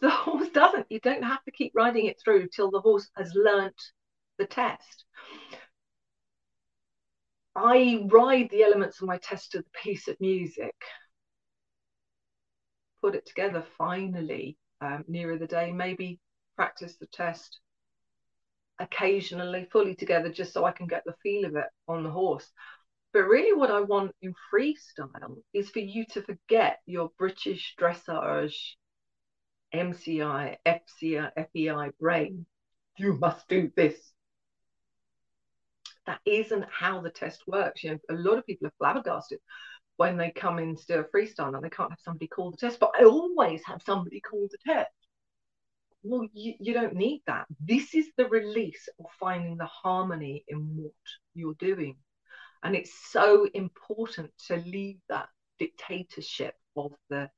[0.00, 0.86] the horse doesn't.
[0.88, 3.80] You don't have to keep riding it through till the horse has learnt
[4.38, 5.04] the test.
[7.54, 10.74] I ride the elements of my test to the piece of music,
[13.02, 16.18] put it together finally um, nearer the day, maybe
[16.56, 17.60] practice the test
[18.78, 22.50] occasionally fully together just so I can get the feel of it on the horse.
[23.12, 28.56] But really, what I want in freestyle is for you to forget your British dressage,
[29.74, 32.46] MCI, FCI, FEI brain.
[32.98, 33.96] You must do this.
[36.06, 37.84] That isn't how the test works.
[37.84, 39.38] You know, a lot of people are flabbergasted
[39.96, 42.56] when they come in to do a freestyle and they can't have somebody call the
[42.56, 42.80] test.
[42.80, 44.90] But I always have somebody call the test
[46.02, 47.46] well, you, you don't need that.
[47.60, 50.92] This is the release of finding the harmony in what
[51.34, 51.96] you're doing.
[52.62, 57.28] And it's so important to leave that dictatorship of the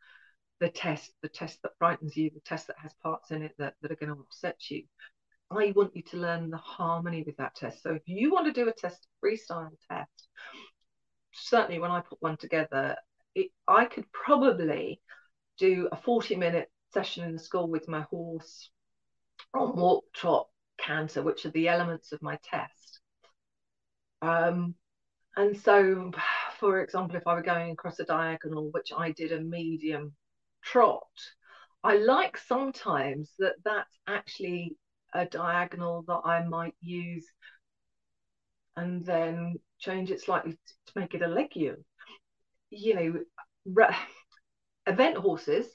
[0.65, 3.75] the test, the test that frightens you, the test that has parts in it that,
[3.83, 4.83] that are going to upset you.
[5.51, 7.83] I want you to learn the harmony with that test.
[7.83, 10.29] So if you want to do a test, freestyle test,
[11.35, 12.97] certainly when I put one together,
[13.35, 15.03] it, I could probably
[15.59, 18.71] do a 40 minute session in the school with my horse
[19.53, 20.47] on walk, trot,
[20.79, 23.01] canter, which are the elements of my test.
[24.23, 24.77] Um,
[25.37, 26.11] and so,
[26.59, 30.15] for example, if I were going across a diagonal, which I did a medium
[30.65, 31.03] trot,
[31.83, 34.77] I like sometimes that that's actually
[35.12, 37.27] a diagonal that I might use
[38.77, 40.53] and then change it slightly
[40.87, 41.85] to make it a legion.
[42.71, 43.25] You
[43.67, 43.85] know,
[44.87, 45.67] event horses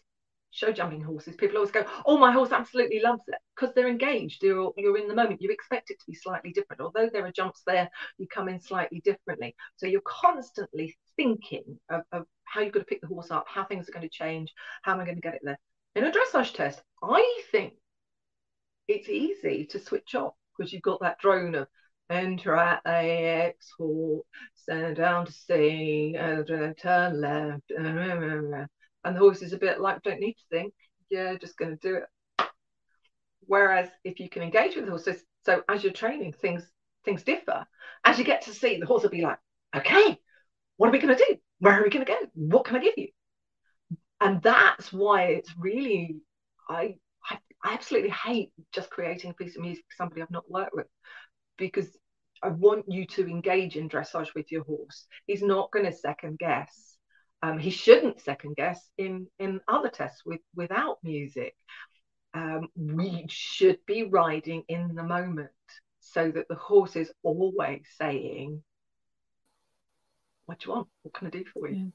[0.52, 4.42] show jumping horses, people always go, "Oh, my horse absolutely loves it," because they're engaged.
[4.42, 5.42] You're you're in the moment.
[5.42, 7.90] You expect it to be slightly different, although there are jumps there.
[8.18, 12.89] You come in slightly differently, so you're constantly thinking of, of how you're going to
[12.89, 15.22] pick the horse up, how things are going to change, how am I going to
[15.22, 15.60] get it there.
[15.95, 17.74] In a dressage test, I think
[18.88, 21.68] it's easy to switch off because you've got that drone of
[22.10, 24.26] enter at AX, halt,
[24.56, 28.68] stand down to C, turn left and
[29.16, 30.74] the horse is a bit like don't need to think.
[31.10, 32.47] Yeah just going to do it.
[33.41, 36.64] Whereas if you can engage with the so, so as you're training things
[37.06, 37.66] things differ.
[38.04, 39.39] As you get to see the horse will be like
[39.76, 40.18] okay
[40.78, 42.18] what are we going to do where are we going to go?
[42.34, 43.10] What can i give you?
[44.22, 46.18] And that's why it's really
[46.70, 46.95] I,
[47.30, 50.74] I i absolutely hate just creating a piece of music for somebody i've not worked
[50.74, 50.88] with
[51.57, 51.88] because
[52.43, 55.05] i want you to engage in dressage with your horse.
[55.26, 56.89] He's not going to second guess
[57.41, 61.55] um, he shouldn't second guess in in other tests with without music.
[62.34, 65.49] Um, we should be riding in the moment
[65.99, 68.62] so that the horse is always saying,
[70.50, 70.88] "What do you want?
[71.04, 71.93] What can I do for you?"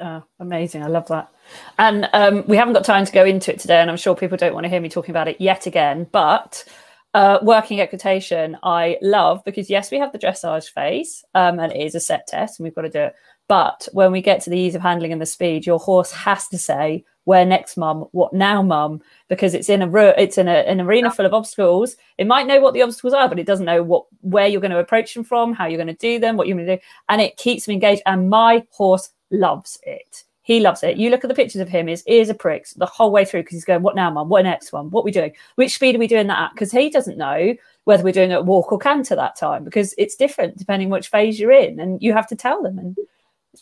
[0.00, 0.82] Oh, amazing.
[0.82, 1.30] I love that.
[1.78, 4.38] And um, we haven't got time to go into it today, and I'm sure people
[4.38, 6.06] don't want to hear me talking about it yet again.
[6.10, 6.64] But
[7.12, 11.80] uh, working equitation, I love because, yes, we have the dressage phase, um, and it
[11.82, 13.14] is a set test, and we've got to do it.
[13.46, 16.48] But when we get to the ease of handling and the speed, your horse has
[16.48, 18.06] to say, "Where next, mum?
[18.12, 21.96] What now, mum?" Because it's in a it's in a, an arena full of obstacles.
[22.18, 24.70] It might know what the obstacles are, but it doesn't know what where you're going
[24.70, 26.82] to approach them from, how you're going to do them, what you're going to do,
[27.08, 28.02] and it keeps them engaged.
[28.06, 30.24] And my horse loves it.
[30.42, 30.96] He loves it.
[30.96, 33.40] You look at the pictures of him; his ears are pricks the whole way through
[33.40, 34.28] because he's going, "What now, mum?
[34.28, 34.90] What next one?
[34.90, 35.32] What are we doing?
[35.56, 38.44] Which speed are we doing that at?" Because he doesn't know whether we're doing it
[38.44, 42.12] walk or canter that time because it's different depending which phase you're in, and you
[42.12, 42.78] have to tell them.
[42.78, 42.96] And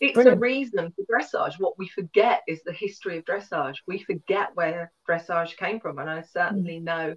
[0.01, 0.39] it's Brilliant.
[0.39, 1.55] a reason for dressage.
[1.59, 3.77] What we forget is the history of dressage.
[3.87, 5.99] We forget where dressage came from.
[5.99, 6.85] And I certainly mm.
[6.85, 7.15] know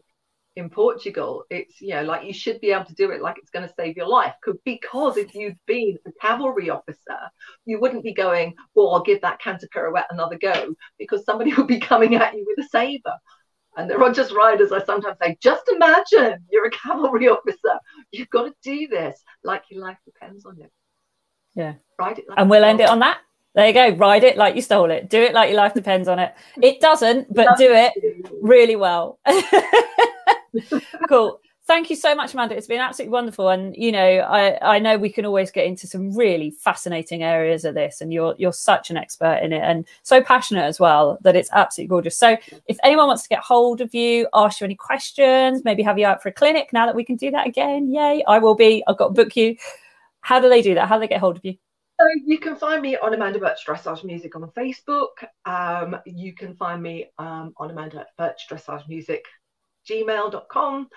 [0.55, 3.51] in Portugal, it's, you know, like you should be able to do it like it's
[3.51, 4.33] going to save your life.
[4.65, 7.19] Because if you'd been a cavalry officer,
[7.65, 11.67] you wouldn't be going, well, I'll give that canter pirouette another go because somebody would
[11.67, 13.13] be coming at you with a saber.
[13.77, 17.79] And there are just riders, I sometimes say, just imagine you're a cavalry officer.
[18.11, 20.71] You've got to do this like your life depends on it.
[21.57, 21.73] Yeah.
[21.99, 22.23] Right.
[22.37, 23.17] And we'll end it on that.
[23.55, 23.89] There you go.
[23.89, 25.09] Ride it like you stole it.
[25.09, 26.35] Do it like your life depends on it.
[26.61, 27.91] It doesn't, but do it
[28.39, 29.19] really well.
[31.09, 31.41] cool.
[31.65, 32.55] Thank you so much, Amanda.
[32.55, 33.49] It's been absolutely wonderful.
[33.49, 37.65] And you know, I, I know we can always get into some really fascinating areas
[37.65, 41.17] of this, and you're you're such an expert in it and so passionate as well
[41.23, 42.15] that it's absolutely gorgeous.
[42.15, 42.37] So
[42.67, 46.05] if anyone wants to get hold of you, ask you any questions, maybe have you
[46.05, 47.91] out for a clinic now that we can do that again.
[47.91, 48.23] Yay.
[48.27, 48.83] I will be.
[48.87, 49.57] I've got to book you.
[50.27, 50.89] How do they do that?
[50.89, 51.53] How do they get hold of you?
[52.01, 55.23] So you can find me on Amanda Birch Dressage Music on Facebook.
[55.45, 59.23] Um, you can find me um, on Amanda Birch Dressage Music
[59.89, 60.89] gmail.com.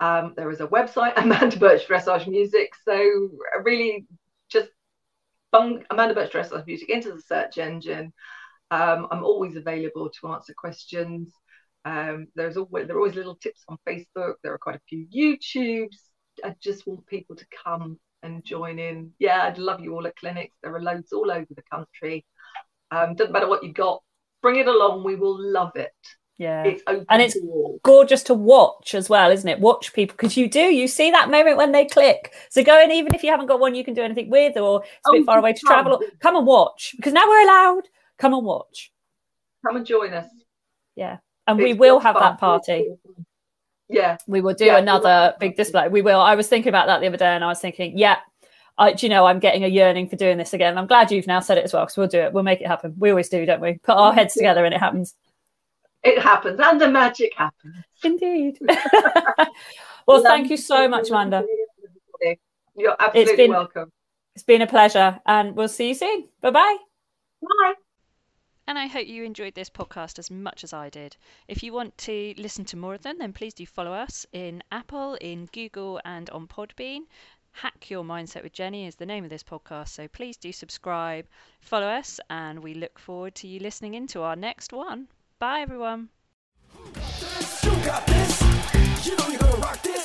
[0.00, 2.72] Um, there is a website, Amanda Birch Dressage Music.
[2.82, 3.28] So
[3.62, 4.06] really
[4.50, 4.70] just
[5.52, 8.14] bung Amanda Birch Dressage Music into the search engine.
[8.70, 11.30] Um, I'm always available to answer questions.
[11.84, 14.36] Um, there's always there are always little tips on Facebook.
[14.42, 15.98] There are quite a few YouTubes.
[16.42, 19.12] I just want people to come and join in.
[19.18, 20.56] Yeah, I'd love you all at clinics.
[20.62, 22.24] There are loads all over the country.
[22.90, 24.02] Um, doesn't matter what you've got,
[24.42, 25.04] bring it along.
[25.04, 25.92] We will love it.
[26.38, 26.62] Yeah.
[26.62, 27.36] It's open and it's
[27.82, 29.58] gorgeous to watch as well, isn't it?
[29.58, 32.32] Watch people because you do, you see that moment when they click.
[32.50, 34.82] So go and even if you haven't got one you can do anything with or
[34.84, 35.82] it's a Oh, bit far away to come.
[35.84, 37.82] travel, come and watch because now we're allowed.
[38.18, 38.92] Come and watch.
[39.66, 40.26] Come and join us.
[40.94, 41.18] Yeah.
[41.48, 42.22] And we will have fun.
[42.22, 42.88] that party.
[43.88, 44.16] Yeah.
[44.26, 45.88] We will do Yeah, another big display.
[45.88, 46.20] We will.
[46.20, 48.18] I was thinking about that the other day and I was thinking, yeah,
[48.76, 50.78] I, do you know, I'm getting a yearning for doing this again.
[50.78, 52.32] I'm glad you've now said it as well because we'll do it.
[52.32, 52.94] We'll make it happen.
[52.98, 53.78] We always do, don't we?
[53.78, 55.14] Put our heads together and it happens.
[56.04, 57.76] It happens and the magic happens.
[58.04, 58.58] Indeed.
[60.06, 61.44] well, thank you so much, Amanda.
[62.76, 63.90] You're absolutely been- welcome.
[64.34, 66.28] It's been a pleasure and we'll see you soon.
[66.40, 66.76] Bye bye
[67.42, 67.74] bye.
[68.68, 71.16] And I hope you enjoyed this podcast as much as I did.
[71.48, 74.62] If you want to listen to more of them, then please do follow us in
[74.70, 77.04] Apple, in Google, and on Podbean.
[77.52, 81.26] Hack Your Mindset with Jenny is the name of this podcast, so please do subscribe,
[81.62, 85.08] follow us, and we look forward to you listening into our next one.
[85.38, 86.10] Bye, everyone.
[86.84, 88.42] You got this.
[89.06, 89.98] You know you're gonna rock this.